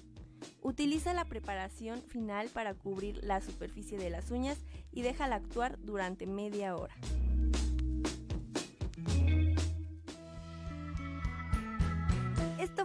[0.63, 4.59] Utiliza la preparación final para cubrir la superficie de las uñas
[4.93, 6.95] y déjala actuar durante media hora.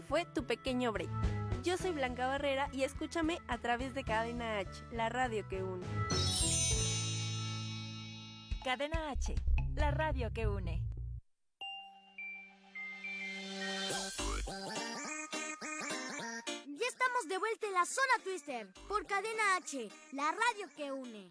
[0.09, 1.09] Fue tu pequeño break.
[1.63, 5.85] Yo soy Blanca Barrera y escúchame a través de Cadena H, la radio que une.
[8.63, 9.35] Cadena H,
[9.75, 10.81] la radio que une.
[16.65, 21.29] Ya estamos de vuelta en la zona Twister por Cadena H, la radio que une.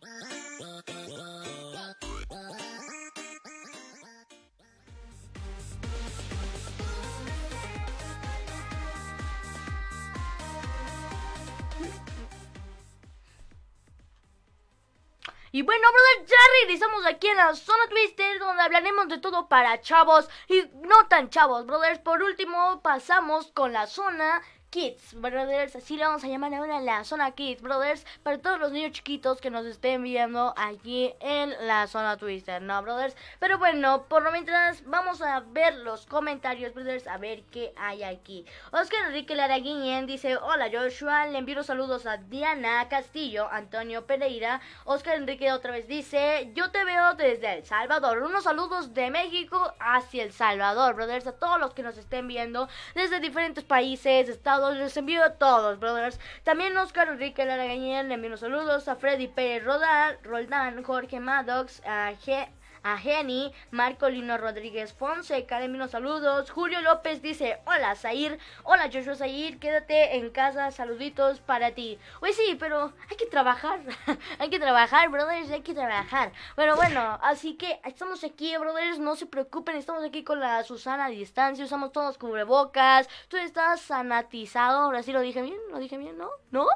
[15.58, 19.80] Y bueno, brother, ya regresamos aquí en la zona Twister, donde hablaremos de todo para
[19.80, 21.98] chavos y no tan chavos, brothers.
[21.98, 24.40] Por último, pasamos con la zona
[24.70, 28.70] Kids, brothers, así le vamos a llamar ahora la zona Kids, brothers, para todos los
[28.70, 33.16] niños chiquitos que nos estén viendo aquí en la zona Twister, ¿no, brothers?
[33.38, 38.02] Pero bueno, por lo mientras vamos a ver los comentarios, brothers, a ver qué hay
[38.02, 38.44] aquí.
[38.70, 45.14] Oscar Enrique Laraguinen dice, hola Joshua, le envío saludos a Diana Castillo, Antonio Pereira, Oscar
[45.14, 50.24] Enrique otra vez dice, yo te veo desde El Salvador, unos saludos de México hacia
[50.24, 54.96] El Salvador, brothers, a todos los que nos estén viendo desde diferentes países, estados les
[54.96, 56.18] envío a todos, brothers.
[56.44, 62.48] También Oscar Enrique Laragañel, le envío saludos a Freddy Pérez Roldán, Jorge Maddox, a G
[62.92, 66.50] a Jenny, Marco Lino Rodríguez Fonseca, unos saludos.
[66.50, 71.98] Julio López dice, hola Zair, hola Joshua Zair, quédate en casa, saluditos para ti.
[72.20, 73.80] Pues sí, pero hay que trabajar,
[74.38, 76.32] hay que trabajar, brothers, hay que trabajar.
[76.56, 81.06] Bueno, bueno, así que estamos aquí, brothers, no se preocupen, estamos aquí con la Susana
[81.06, 85.98] a distancia, usamos todos cubrebocas, tú estás sanatizado, ahora sí lo dije bien, lo dije
[85.98, 86.30] bien, ¿no?
[86.50, 86.66] ¿No?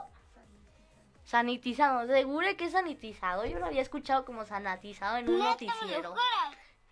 [1.33, 3.47] Sanitizado, seguro que es sanitizado.
[3.47, 6.14] Yo lo había escuchado como sanatizado en un noticiero.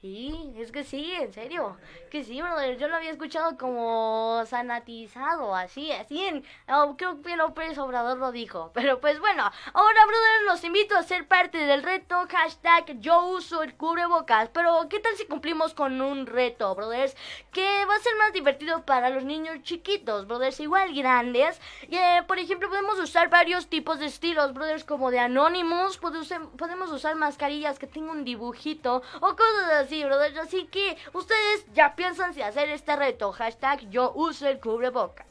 [0.02, 1.76] Sí, es que sí, en serio.
[2.10, 2.78] Que sí, brother.
[2.78, 6.24] Yo lo había escuchado como sanatizado, así, así.
[6.24, 6.42] En,
[6.72, 8.70] oh, creo que López Obrador lo dijo.
[8.72, 9.42] Pero pues bueno,
[9.74, 12.16] ahora, brother, los invito a ser parte del reto.
[12.30, 14.48] Hashtag yo uso el cubrebocas.
[14.48, 17.14] Pero, ¿qué tal si cumplimos con un reto, brothers?
[17.52, 21.60] Que va a ser más divertido para los niños chiquitos, brothers, igual grandes.
[21.90, 25.98] Y, eh, por ejemplo, podemos usar varios tipos de estilos, brothers, como de Anonymous.
[25.98, 30.38] Podemos usar mascarillas que tengan un dibujito o cosas sí, brothers.
[30.38, 33.32] Así que ustedes ya piensan si hacer este reto.
[33.32, 35.26] Hashtag yo uso el cubrebocas.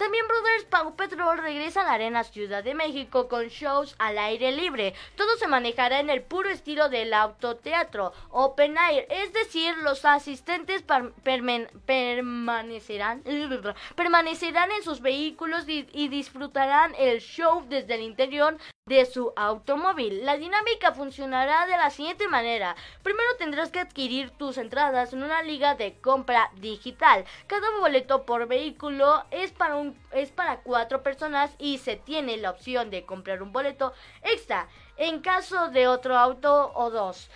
[0.00, 4.50] También, brothers, Pau Petrol regresa a la Arena Ciudad de México con shows al aire
[4.50, 4.94] libre.
[5.14, 9.06] Todo se manejará en el puro estilo del autoteatro, open air.
[9.10, 10.82] Es decir, los asistentes
[11.22, 13.22] permanecerán,
[13.94, 18.56] permanecerán en sus vehículos y disfrutarán el show desde el interior
[18.90, 20.26] de su automóvil.
[20.26, 22.74] La dinámica funcionará de la siguiente manera.
[23.04, 27.24] Primero tendrás que adquirir tus entradas en una liga de compra digital.
[27.46, 32.50] Cada boleto por vehículo es para un es para cuatro personas y se tiene la
[32.50, 37.30] opción de comprar un boleto extra en caso de otro auto o dos.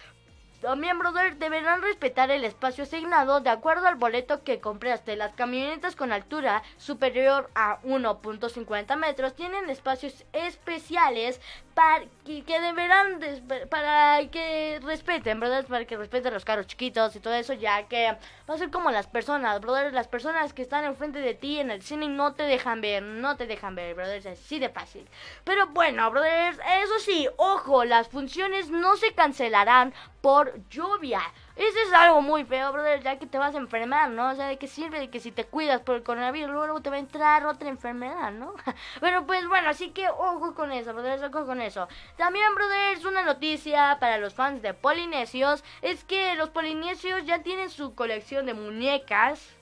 [0.65, 5.15] También, brother, deberán respetar el espacio asignado de acuerdo al boleto que compraste.
[5.15, 11.39] Las camionetas con altura superior a 1.50 metros tienen espacios especiales
[11.75, 13.21] para que, deberán
[13.69, 18.17] para que respeten, brother, para que respeten los carros chiquitos y todo eso, ya que
[18.49, 21.71] va a ser como las personas, brother, las personas que están enfrente de ti en
[21.71, 25.07] el cine no te dejan ver, no te dejan ver, brother, es así de fácil.
[25.43, 29.93] Pero bueno, brother, eso sí, ojo, las funciones no se cancelarán
[30.25, 31.20] por lluvia.
[31.55, 34.31] Eso es algo muy feo, brother, ya que te vas a enfermar, ¿no?
[34.31, 36.89] O sea, ¿de qué sirve de que si te cuidas por el coronavirus, luego te
[36.89, 38.55] va a entrar otra enfermedad, ¿no?
[39.03, 41.89] Pero pues bueno, así que ojo con eso, brother, ojo con eso.
[42.16, 47.68] También, brother, una noticia para los fans de Polinesios, es que los Polinesios ya tienen
[47.68, 49.53] su colección de muñecas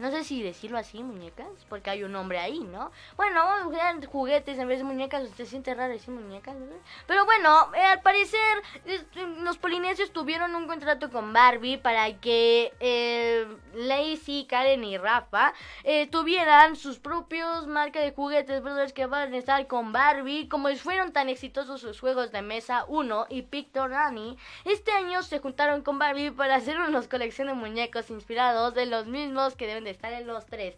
[0.00, 2.90] no sé si decirlo así, muñecas, porque hay un nombre ahí, ¿no?
[3.16, 3.40] Bueno,
[4.10, 6.56] juguetes en vez de muñecas, se siente raro decir muñecas.
[7.06, 8.62] Pero bueno, eh, al parecer
[9.38, 15.52] los polinesios tuvieron un contrato con Barbie para que eh, Lacey, Karen y Rafa
[15.84, 20.48] eh, tuvieran sus propios marcas de juguetes, brothers, que van a estar con Barbie.
[20.48, 25.82] Como fueron tan exitosos sus juegos de mesa 1 y Pictorani, este año se juntaron
[25.82, 29.89] con Barbie para hacer una colección de muñecos inspirados de los mismos que deben de
[29.90, 30.76] estar en los tres.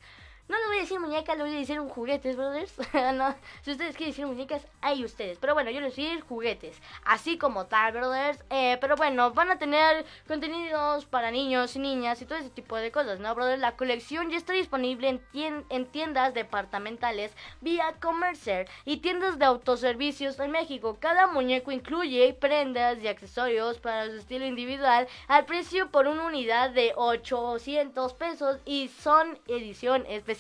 [0.49, 2.75] No le voy a decir muñecas, le voy a decir un juguetes, brothers.
[3.15, 5.39] no, si ustedes quieren decir muñecas, hay ustedes.
[5.39, 6.77] Pero bueno, yo les voy a decir juguetes.
[7.05, 8.45] Así como tal, brothers.
[8.51, 12.77] Eh, pero bueno, van a tener contenidos para niños y niñas y todo ese tipo
[12.77, 13.61] de cosas, ¿no, brothers?
[13.61, 17.33] La colección ya está disponible en, tien- en tiendas departamentales
[17.63, 20.99] vía Comercer y tiendas de autoservicios en México.
[21.01, 26.71] Cada muñeco incluye prendas y accesorios para su estilo individual al precio por una unidad
[26.71, 30.32] de 800 pesos y son edición especial.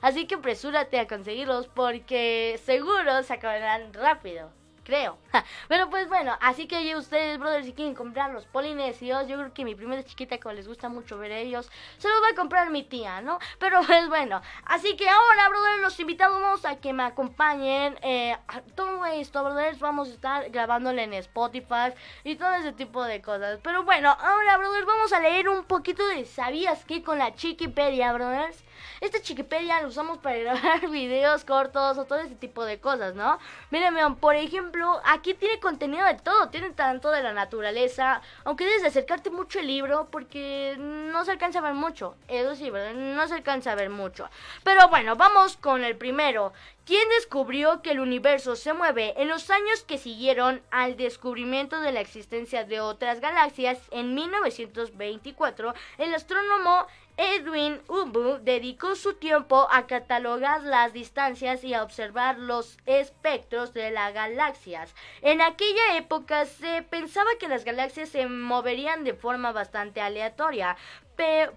[0.00, 4.50] Así que apresúrate a conseguirlos porque seguro se acabarán rápido.
[4.84, 5.18] Creo.
[5.68, 9.52] Pero pues bueno, así que ya ustedes, brothers, si quieren comprar los polinesios, yo creo
[9.52, 12.70] que mi primera chiquita, como les gusta mucho ver ellos, se los va a comprar
[12.70, 13.38] mi tía, ¿no?
[13.58, 17.98] Pero pues bueno, así que ahora, brothers, los invitamos a que me acompañen.
[18.02, 21.92] Eh, a todo esto, brothers, vamos a estar grabándole en Spotify
[22.24, 23.60] y todo ese tipo de cosas.
[23.62, 27.02] Pero bueno, ahora, brothers, vamos a leer un poquito de ¿Sabías qué?
[27.02, 28.64] con la Chiquipedia, brothers.
[29.00, 33.38] Esta Chiquipedia la usamos para grabar videos cortos o todo ese tipo de cosas, ¿no?
[33.70, 38.64] Miren, vean, por ejemplo, aquí tiene contenido de todo, tiene tanto de la naturaleza, aunque
[38.64, 42.70] debes de acercarte mucho el libro porque no se alcanza a ver mucho, eso sí,
[42.70, 42.94] ¿verdad?
[42.94, 44.28] No se alcanza a ver mucho.
[44.64, 46.52] Pero bueno, vamos con el primero.
[46.86, 51.92] ¿Quién descubrió que el universo se mueve en los años que siguieron al descubrimiento de
[51.92, 55.74] la existencia de otras galaxias en 1924?
[55.98, 56.86] El astrónomo
[57.22, 63.90] Edwin Hubble dedicó su tiempo a catalogar las distancias y a observar los espectros de
[63.90, 64.94] las galaxias.
[65.20, 70.78] En aquella época se pensaba que las galaxias se moverían de forma bastante aleatoria,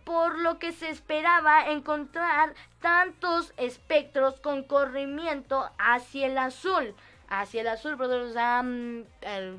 [0.04, 6.94] por lo que se esperaba encontrar tantos espectros con corrimiento hacia el azul.
[7.30, 9.58] Hacia el azul, brothers, sea, mm, el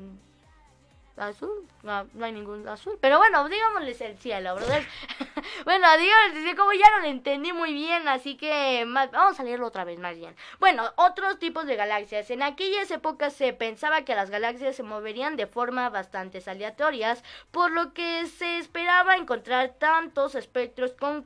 [1.17, 2.97] azul, no, hay ningún azul.
[3.01, 4.87] Pero bueno, digámosles el cielo, brothers.
[5.65, 9.67] bueno, digámosles, como ya no lo entendí muy bien, así que más- vamos a leerlo
[9.67, 10.35] otra vez más bien.
[10.59, 12.29] Bueno, otros tipos de galaxias.
[12.29, 17.71] En aquellas épocas se pensaba que las galaxias se moverían de forma bastante aleatorias, por
[17.71, 21.25] lo que se esperaba encontrar tantos espectros con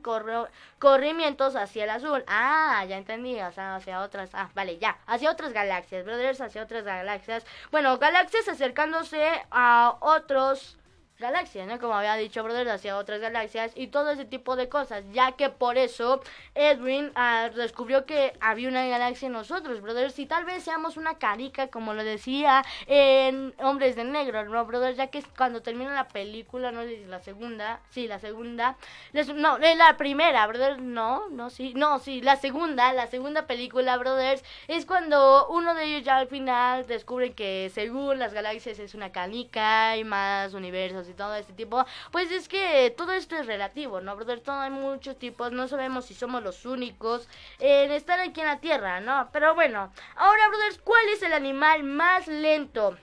[0.78, 2.24] corrimientos hacia el azul.
[2.26, 6.62] Ah, ya entendí, o sea, hacia otras, ah, vale, ya, hacia otras galaxias, brothers, hacia
[6.62, 7.44] otras galaxias.
[7.70, 10.76] Bueno, galaxias acercándose a otros Adiós
[11.20, 11.78] galaxias, ¿no?
[11.78, 15.50] Como había dicho, brothers, hacia otras galaxias y todo ese tipo de cosas, ya que
[15.50, 16.20] por eso
[16.54, 21.18] Edwin ah, descubrió que había una galaxia en nosotros, brothers, y tal vez seamos una
[21.18, 24.96] carica, como lo decía en Hombres de Negro, ¿no, brothers?
[24.96, 28.76] Ya que cuando termina la película, no sé la segunda, sí, la segunda,
[29.12, 33.96] les- no, la primera, brothers, no, no, sí, no, sí, la segunda, la segunda película,
[33.96, 38.94] brothers, es cuando uno de ellos ya al final descubre que según las galaxias es
[38.94, 43.46] una canica, hay más universos y todo este tipo, pues es que todo esto es
[43.46, 44.40] relativo, ¿no, brother?
[44.40, 48.60] Todo hay muchos tipos, no sabemos si somos los únicos en estar aquí en la
[48.60, 49.28] Tierra, ¿no?
[49.32, 52.96] Pero bueno, ahora, brothers, ¿cuál es el animal más lento?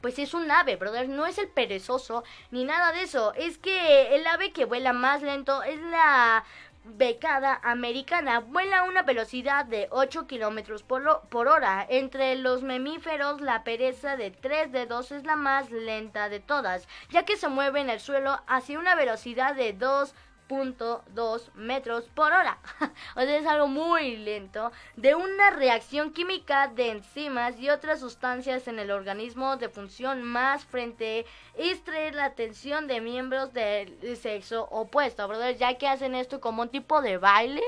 [0.00, 3.34] Pues es un ave, brother, no es el perezoso ni nada de eso.
[3.34, 6.44] Es que el ave que vuela más lento es la
[6.84, 8.40] becada americana.
[8.40, 11.02] Vuela a una velocidad de 8 kilómetros por,
[11.48, 11.86] hora.
[11.88, 17.24] Entre los mamíferos, la pereza de 3 dedos es la más lenta de todas, ya
[17.24, 20.14] que se mueve en el suelo hacia una velocidad de 2
[20.50, 22.58] 2 metros por hora.
[23.16, 24.72] o sea, es algo muy lento.
[24.96, 30.64] De una reacción química de enzimas y otras sustancias en el organismo de función más
[30.64, 31.24] frente
[31.56, 36.68] extraer la atención de miembros del sexo opuesto, brother, ya que hacen esto como un
[36.68, 37.62] tipo de baile,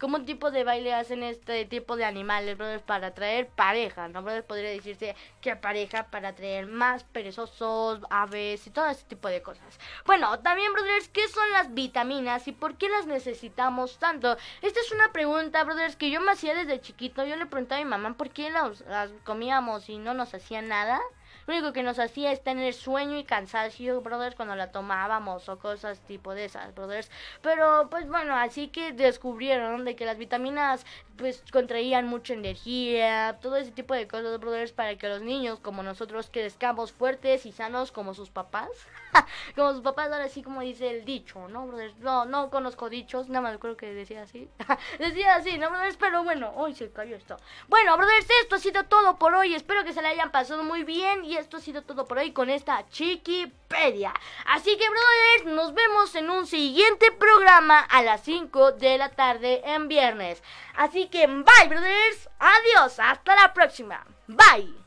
[0.00, 4.22] como un tipo de baile hacen este tipo de animales, brothers, para atraer pareja, ¿no,
[4.22, 4.44] brother?
[4.44, 9.78] Podría decirse que pareja para atraer más perezosos, aves y todo ese tipo de cosas.
[10.04, 14.36] Bueno, también, brothers, ¿qué son las vitaminas y por qué las necesitamos tanto?
[14.62, 17.24] Esta es una pregunta, brothers, que yo me hacía desde chiquito.
[17.24, 20.62] Yo le preguntaba a mi mamá por qué las, las comíamos y no nos hacía
[20.62, 21.00] nada.
[21.46, 25.58] Lo único que nos hacía es tener sueño y cansancio, brothers, cuando la tomábamos o
[25.58, 27.10] cosas tipo de esas, brothers.
[27.42, 30.86] Pero, pues bueno, así que descubrieron de que las vitaminas,
[31.18, 35.82] pues, contraían mucha energía, todo ese tipo de cosas, brothers, para que los niños, como
[35.82, 38.70] nosotros, crezcamos fuertes y sanos como sus papás.
[39.56, 41.96] como sus papás, ahora sí como dice el dicho, ¿no, brothers?
[41.98, 44.48] No, no conozco dichos, nada más creo que decía así.
[44.98, 45.96] decía así, ¿no, brothers?
[45.96, 47.36] Pero bueno, hoy se cayó esto.
[47.68, 49.54] Bueno, brothers, esto ha sido todo por hoy.
[49.54, 51.24] Espero que se la hayan pasado muy bien.
[51.24, 54.12] Y esto ha sido todo por hoy con esta Chiquipedia.
[54.46, 59.62] Así que, brothers, nos vemos en un siguiente programa a las 5 de la tarde
[59.64, 60.42] en viernes.
[60.76, 62.28] Así que, bye, brothers.
[62.38, 62.98] Adiós.
[62.98, 64.04] Hasta la próxima.
[64.26, 64.83] Bye.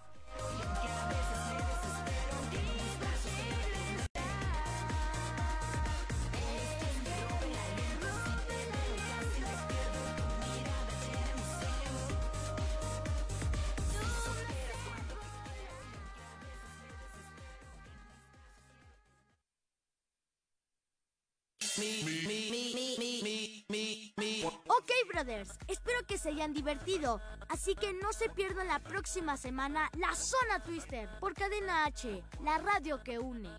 [24.67, 27.19] Ok, brothers, espero que se hayan divertido.
[27.49, 32.57] Así que no se pierdan la próxima semana la Zona Twister por Cadena H, la
[32.57, 33.49] radio que une.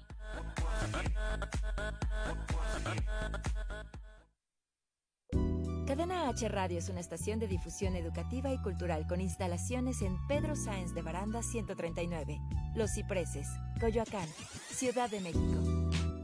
[5.87, 10.55] Cadena H Radio es una estación de difusión educativa y cultural con instalaciones en Pedro
[10.55, 12.39] Sáenz de Baranda 139,
[12.75, 13.49] Los Cipreses,
[13.81, 14.29] Coyoacán,
[14.71, 16.18] Ciudad de México.